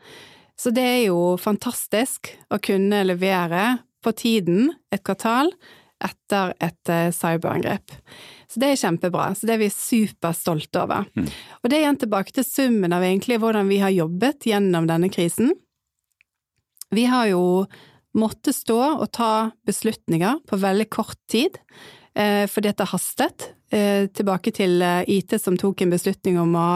Så 0.59 0.73
det 0.75 0.83
er 0.83 1.03
jo 1.07 1.37
fantastisk 1.39 2.33
å 2.51 2.59
kunne 2.63 3.05
levere 3.07 3.79
på 4.03 4.13
tiden 4.19 4.73
et 4.95 5.05
kvartal 5.07 5.53
etter 6.03 6.55
et 6.63 6.91
eh, 6.93 7.11
cyberangrep. 7.15 7.95
Så 8.49 8.63
det 8.63 8.73
er 8.73 8.81
kjempebra. 8.81 9.33
Så 9.35 9.49
det 9.49 9.57
er 9.57 9.63
vi 9.63 9.71
superstolte 9.73 10.83
over. 10.83 11.07
Mm. 11.19 11.29
Og 11.61 11.69
det 11.69 11.77
er 11.77 11.85
igjen 11.85 12.01
tilbake 12.05 12.35
til 12.35 12.47
summen 12.47 12.95
av 12.95 13.05
egentlig 13.07 13.41
hvordan 13.43 13.71
vi 13.71 13.81
har 13.83 13.95
jobbet 13.95 14.47
gjennom 14.51 14.89
denne 14.89 15.11
krisen. 15.13 15.53
Vi 16.95 17.05
har 17.11 17.29
jo 17.33 17.43
måttet 18.19 18.57
stå 18.57 18.79
og 18.97 19.11
ta 19.15 19.51
beslutninger 19.69 20.41
på 20.49 20.59
veldig 20.59 20.89
kort 20.91 21.19
tid, 21.31 21.59
eh, 22.17 22.47
fordi 22.51 22.73
dette 22.73 22.89
hastet. 22.89 23.51
Eh, 23.71 24.07
tilbake 24.09 24.55
til 24.57 24.81
IT 24.81 25.37
som 25.43 25.59
tok 25.61 25.83
en 25.85 25.93
beslutning 25.93 26.39
om 26.41 26.55
å 26.57 26.69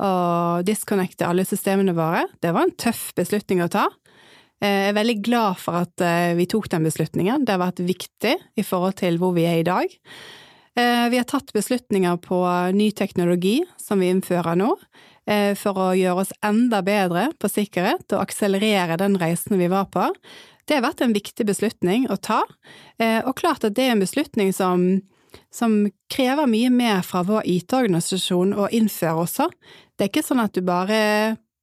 og 0.00 0.64
disconnecte 0.64 1.28
alle 1.28 1.44
systemene 1.48 1.94
våre. 1.96 2.24
Det 2.40 2.54
var 2.56 2.66
en 2.66 2.76
tøff 2.80 3.10
beslutning 3.18 3.60
å 3.64 3.70
ta. 3.72 3.88
Eh, 4.60 4.68
jeg 4.68 4.92
er 4.92 4.98
veldig 4.98 5.18
glad 5.24 5.60
for 5.60 5.80
at 5.80 6.04
eh, 6.04 6.34
vi 6.36 6.48
tok 6.50 6.68
den 6.72 6.84
beslutningen. 6.84 7.46
Det 7.46 7.56
har 7.56 7.62
vært 7.62 7.82
viktig 7.84 8.36
i 8.60 8.64
forhold 8.66 8.98
til 9.00 9.16
hvor 9.20 9.32
vi 9.36 9.46
er 9.48 9.60
i 9.60 9.66
dag. 9.66 9.92
Eh, 10.76 11.06
vi 11.12 11.20
har 11.20 11.28
tatt 11.28 11.54
beslutninger 11.56 12.20
på 12.24 12.40
ny 12.76 12.90
teknologi 12.96 13.60
som 13.80 14.04
vi 14.04 14.12
innfører 14.12 14.58
nå, 14.60 14.74
for 15.60 15.76
å 15.78 15.84
gjøre 15.94 16.24
oss 16.24 16.30
enda 16.42 16.80
bedre 16.82 17.28
på 17.38 17.46
sikkerhet 17.46 18.16
og 18.16 18.22
akselerere 18.24 18.96
den 18.98 19.14
reisen 19.20 19.60
vi 19.60 19.68
var 19.70 19.84
på. 19.92 20.08
Det 20.66 20.74
har 20.74 20.82
vært 20.82 21.04
en 21.04 21.14
viktig 21.14 21.44
beslutning 21.46 22.08
å 22.10 22.16
ta, 22.18 22.40
og 22.98 23.36
klart 23.38 23.62
at 23.68 23.76
det 23.76 23.84
er 23.84 23.92
en 23.94 24.02
beslutning 24.02 24.50
som 24.56 24.88
som 25.52 25.84
krever 26.12 26.50
mye 26.50 26.70
mer 26.74 27.04
fra 27.06 27.22
vår 27.26 27.46
IT-organisasjon 27.48 28.56
å 28.58 28.68
innføre 28.74 29.26
også. 29.26 29.48
Det 29.96 30.06
er 30.06 30.12
ikke 30.12 30.26
sånn 30.26 30.42
at 30.42 30.56
du 30.56 30.62
bare 30.66 31.00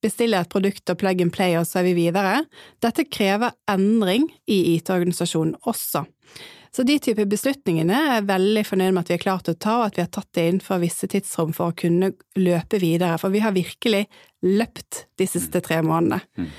bestiller 0.04 0.44
et 0.44 0.52
produkt 0.52 0.90
og 0.94 1.00
plug 1.02 1.24
and 1.24 1.34
play, 1.34 1.56
og 1.58 1.66
så 1.68 1.82
er 1.82 1.90
vi 1.90 1.96
videre. 1.98 2.44
Dette 2.84 3.08
krever 3.10 3.56
endring 3.72 4.30
i 4.46 4.60
IT-organisasjonen 4.76 5.58
også. 5.68 6.06
Så 6.76 6.84
de 6.86 6.98
type 7.02 7.24
beslutningene 7.26 7.96
er 7.96 8.10
jeg 8.20 8.28
veldig 8.30 8.64
fornøyd 8.68 8.94
med 8.94 9.02
at 9.02 9.10
vi 9.10 9.16
har 9.16 9.24
klart 9.24 9.50
å 9.50 9.56
ta, 9.58 9.80
og 9.80 9.86
at 9.88 9.98
vi 9.98 10.04
har 10.04 10.12
tatt 10.14 10.30
det 10.38 10.48
innenfor 10.52 10.82
visse 10.84 11.10
tidsrom 11.10 11.54
for 11.56 11.72
å 11.72 11.78
kunne 11.78 12.12
løpe 12.38 12.78
videre. 12.84 13.18
For 13.18 13.34
vi 13.34 13.42
har 13.42 13.56
virkelig 13.56 14.04
løpt 14.46 15.08
de 15.18 15.30
siste 15.30 15.64
tre 15.66 15.80
månedene. 15.82 16.22
Mm. 16.38 16.52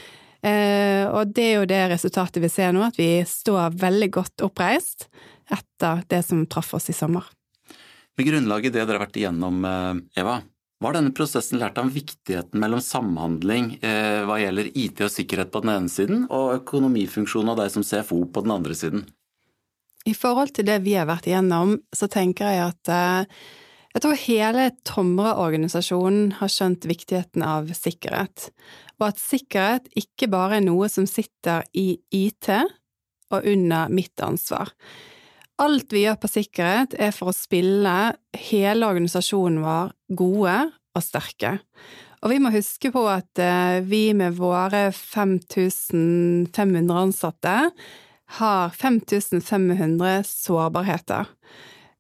Eh, 0.49 1.05
og 1.11 1.35
det 1.35 1.45
er 1.45 1.55
jo 1.57 1.69
det 1.71 1.81
resultatet 1.93 2.43
vi 2.43 2.51
ser 2.51 2.75
nå, 2.75 2.83
at 2.89 2.99
vi 2.99 3.11
står 3.27 3.79
veldig 3.79 4.11
godt 4.15 4.47
oppreist 4.47 5.09
etter 5.51 6.05
det 6.11 6.23
som 6.27 6.47
traff 6.47 6.75
oss 6.79 6.91
i 6.91 6.97
sommer. 6.97 7.27
Med 8.19 8.27
grunnlag 8.27 8.67
i 8.67 8.71
det 8.73 8.83
dere 8.83 8.97
har 8.99 9.05
vært 9.07 9.19
igjennom, 9.21 9.61
eh, 9.65 10.21
Eva, 10.21 10.41
hva 10.79 10.93
har 10.93 10.99
denne 11.01 11.15
prosessen 11.15 11.59
lært 11.59 11.79
om 11.81 11.91
viktigheten 11.91 12.59
mellom 12.63 12.83
samhandling 12.83 13.73
eh, 13.83 14.25
hva 14.27 14.39
gjelder 14.39 14.71
IT 14.79 15.03
og 15.03 15.11
sikkerhet 15.11 15.51
på 15.55 15.63
den 15.65 15.73
ene 15.75 15.91
siden, 15.91 16.27
og 16.31 16.61
økonomifunksjonen 16.61 17.51
av 17.55 17.63
deg 17.63 17.73
som 17.75 17.87
CFO 17.87 18.25
på 18.31 18.45
den 18.47 18.55
andre 18.55 18.77
siden? 18.79 19.07
I 20.07 20.15
forhold 20.15 20.55
til 20.55 20.69
det 20.69 20.79
vi 20.85 20.95
har 20.95 21.09
vært 21.11 21.27
igjennom, 21.27 21.81
så 21.95 22.07
tenker 22.11 22.53
jeg 22.53 22.63
at 22.69 22.93
eh, 22.95 23.43
jeg 23.97 24.05
tror 24.05 24.21
hele 24.23 24.69
Tomra-organisasjonen 24.87 26.37
har 26.39 26.53
skjønt 26.53 26.87
viktigheten 26.87 27.43
av 27.43 27.73
sikkerhet, 27.75 28.51
og 29.01 29.09
at 29.11 29.23
sikkerhet 29.23 29.89
ikke 29.99 30.29
bare 30.31 30.61
er 30.61 30.67
noe 30.67 30.87
som 30.93 31.09
sitter 31.11 31.67
i 31.75 31.97
IT 32.15 32.51
og 33.35 33.43
under 33.43 33.91
mitt 33.91 34.23
ansvar. 34.23 34.71
Alt 35.59 35.91
vi 35.91 36.05
gjør 36.05 36.21
på 36.23 36.29
sikkerhet, 36.31 36.93
er 36.95 37.11
for 37.15 37.33
å 37.33 37.37
spille 37.37 38.15
hele 38.47 38.87
organisasjonen 38.87 39.65
vår 39.65 39.89
gode 40.19 40.59
og 40.95 41.03
sterke. 41.03 41.59
Og 42.23 42.31
vi 42.33 42.39
må 42.43 42.51
huske 42.55 42.91
på 42.95 43.03
at 43.11 43.39
eh, 43.43 43.81
vi 43.87 44.15
med 44.15 44.37
våre 44.39 44.93
5500 44.95 46.99
ansatte 46.99 47.71
har 48.39 48.71
5500 48.75 50.23
sårbarheter. 50.27 51.25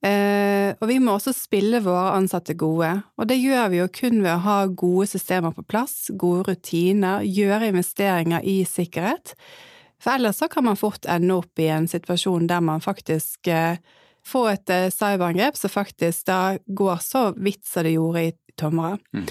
Eh, 0.06 0.70
og 0.78 0.86
vi 0.90 0.98
må 1.02 1.16
også 1.16 1.32
spille 1.34 1.80
våre 1.82 2.12
ansatte 2.14 2.54
gode, 2.58 2.90
og 3.18 3.30
det 3.30 3.40
gjør 3.40 3.72
vi 3.72 3.80
jo 3.80 3.88
kun 3.90 4.22
ved 4.22 4.36
å 4.36 4.44
ha 4.44 4.58
gode 4.70 5.08
systemer 5.10 5.52
på 5.56 5.66
plass, 5.66 6.12
gode 6.14 6.52
rutiner, 6.52 7.26
gjøre 7.26 7.72
investeringer 7.72 8.46
i 8.46 8.60
sikkerhet, 8.68 9.34
for 10.02 10.14
ellers 10.14 10.38
så 10.38 10.48
kan 10.48 10.64
man 10.64 10.78
fort 10.78 11.06
ende 11.10 11.34
opp 11.34 11.58
i 11.58 11.68
en 11.74 11.88
situasjon 11.90 12.46
der 12.50 12.62
man 12.64 12.82
faktisk 12.84 13.50
eh, 13.50 13.80
får 14.26 14.50
et 14.52 14.74
eh, 14.74 14.90
cyberangrep 14.94 15.58
som 15.58 15.72
faktisk 15.72 16.28
da 16.30 16.58
går 16.66 17.00
så 17.02 17.24
vidt 17.36 17.64
som 17.66 17.86
det 17.86 17.96
gjorde 17.96 18.26
i 18.28 18.34
Tomra. 18.58 18.96
Mm. 19.14 19.26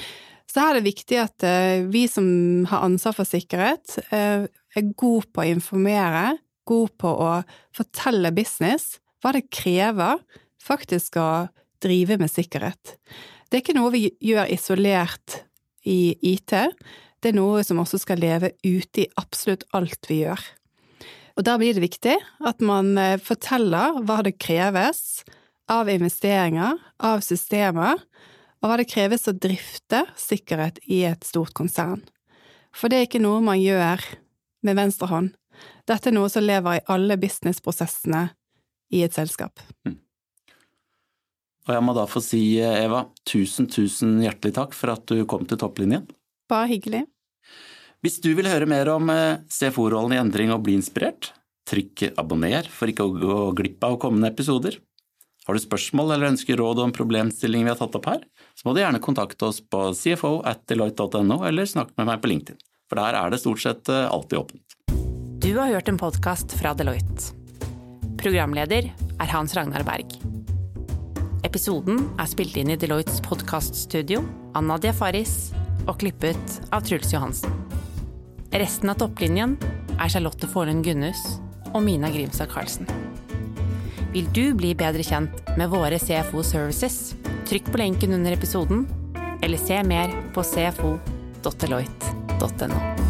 Så 0.48 0.64
her 0.64 0.72
er 0.72 0.80
det 0.80 0.90
viktig 0.90 1.20
at 1.22 1.46
eh, 1.48 1.86
vi 1.88 2.06
som 2.12 2.28
har 2.72 2.86
ansvar 2.88 3.16
for 3.18 3.28
sikkerhet, 3.28 3.98
er 4.12 4.48
god 5.00 5.32
på 5.32 5.44
å 5.44 5.50
informere, 5.56 6.38
god 6.68 6.94
på 7.00 7.12
å 7.12 7.32
fortelle 7.76 8.34
business 8.36 8.98
hva 9.24 9.34
det 9.36 9.48
krever 9.54 10.20
faktisk 10.64 11.18
å 11.22 11.48
drive 11.84 12.18
med 12.20 12.32
sikkerhet. 12.32 12.98
Det 13.48 13.60
er 13.60 13.64
ikke 13.64 13.78
noe 13.78 13.94
vi 13.94 14.08
gjør 14.24 14.50
isolert 14.52 15.42
i 15.88 16.18
IT, 16.34 16.54
det 17.22 17.32
er 17.32 17.38
noe 17.40 17.64
som 17.66 17.82
også 17.82 18.00
skal 18.02 18.22
leve 18.22 18.54
ute 18.66 19.04
i 19.04 19.10
absolutt 19.20 19.66
alt 19.78 20.10
vi 20.10 20.22
gjør. 20.24 20.42
Og 21.38 21.46
da 21.46 21.58
blir 21.62 21.76
det 21.78 21.84
viktig 21.84 22.16
at 22.50 22.64
man 22.66 22.96
eh, 22.98 23.20
forteller 23.22 24.00
hva 24.06 24.22
det 24.26 24.38
kreves 24.42 25.24
av 25.70 25.90
investeringer, 25.92 26.78
av 27.04 27.22
systemer, 27.26 28.00
og 28.62 28.70
hva 28.70 28.80
det 28.80 28.90
kreves 28.90 29.28
å 29.30 29.36
drifte 29.38 30.06
sikkerhet 30.18 30.80
i 30.90 31.04
et 31.10 31.28
stort 31.28 31.54
konsern. 31.58 32.02
For 32.74 32.90
det 32.90 33.00
er 33.00 33.08
ikke 33.10 33.22
noe 33.22 33.44
man 33.46 33.62
gjør 33.62 34.02
med 34.66 34.78
venstre 34.80 35.10
hånd. 35.12 35.32
Dette 35.90 36.10
er 36.10 36.18
noe 36.18 36.30
som 36.30 36.46
lever 36.46 36.80
i 36.80 36.86
alle 36.94 37.18
businessprosessene 37.22 38.28
i 38.94 39.04
et 39.06 39.16
selskap. 39.16 39.62
Mm. 39.86 39.98
Og 41.68 41.74
jeg 41.76 41.84
må 41.84 41.94
da 41.98 42.06
få 42.08 42.22
si, 42.24 42.42
Eva, 42.64 43.04
tusen, 43.28 43.68
tusen 43.68 44.16
hjertelig 44.24 44.56
takk 44.56 44.76
for 44.78 44.94
at 44.94 45.04
du 45.12 45.26
kom 45.28 45.44
til 45.48 45.60
topplinjen. 45.60 46.06
Bare 46.48 46.70
hyggelig. 46.72 47.06
Hvis 48.06 48.20
du 48.24 48.30
vil 48.38 48.48
høre 48.48 48.68
mer 48.70 48.88
om 48.94 49.10
eh, 49.12 49.40
CFO-rollen 49.52 50.16
i 50.16 50.22
endring 50.22 50.54
og 50.54 50.64
bli 50.66 50.78
inspirert, 50.78 51.32
trykk 51.68 52.14
abonner 52.20 52.68
for 52.72 52.92
ikke 52.92 53.08
å 53.08 53.16
gå 53.16 53.40
glipp 53.58 53.84
av 53.84 53.98
kommende 54.02 54.30
episoder. 54.32 54.78
Har 55.48 55.56
du 55.56 55.64
spørsmål 55.64 56.14
eller 56.14 56.34
ønsker 56.34 56.60
råd 56.60 56.82
om 56.84 56.94
problemstillingen 56.96 57.68
vi 57.68 57.72
har 57.72 57.80
tatt 57.80 57.96
opp 57.96 58.08
her, 58.10 58.24
så 58.56 58.68
må 58.68 58.76
du 58.76 58.82
gjerne 58.82 59.04
kontakte 59.04 59.48
oss 59.48 59.62
på 59.64 59.90
cfo 59.96 60.38
at 60.48 60.66
deloitte.no 60.68 61.42
eller 61.48 61.68
snakk 61.68 61.94
med 62.00 62.10
meg 62.12 62.24
på 62.24 62.32
LinkedIn, 62.32 62.60
for 62.92 63.00
der 63.00 63.18
er 63.20 63.32
det 63.32 63.42
stort 63.44 63.64
sett 63.64 63.92
eh, 63.92 64.08
alltid 64.08 64.44
åpent. 64.44 64.78
Du 65.44 65.54
har 65.56 65.72
hørt 65.72 65.90
en 65.92 66.00
podkast 66.00 66.56
fra 66.60 66.74
Deloitte. 66.76 67.32
Programleder 68.20 68.90
er 68.92 69.32
Hans 69.32 69.56
Ragnar 69.56 69.86
Berg. 69.88 70.18
Episoden 71.48 72.02
er 72.20 72.28
spilt 72.28 72.58
inn 72.60 72.74
i 72.74 72.80
Deloittes 72.80 73.22
podkaststudio 73.24 74.24
Anna 74.58 74.76
Nadia 74.76 74.96
Faris 74.96 75.54
og 75.88 76.00
klippet 76.02 76.60
av 76.76 76.82
Truls 76.88 77.14
Johansen. 77.14 77.52
Resten 78.52 78.90
av 78.92 78.98
topplinjen 79.02 79.58
er 79.98 80.10
Charlotte 80.12 80.48
Forlund 80.52 80.84
Gunnhus 80.86 81.22
og 81.74 81.84
Mina 81.86 82.10
Grimstad 82.14 82.50
Karlsen. 82.52 82.86
Vil 84.14 84.28
du 84.34 84.54
bli 84.58 84.76
bedre 84.78 85.04
kjent 85.04 85.32
med 85.60 85.70
våre 85.74 86.00
CFO 86.00 86.44
Services? 86.46 87.16
Trykk 87.48 87.66
på 87.72 87.78
lenken 87.84 88.14
under 88.18 88.32
episoden, 88.36 88.80
eller 89.44 89.58
se 89.62 89.84
mer 89.84 90.10
på 90.34 90.42
cfo.deloitte.no. 90.44 93.07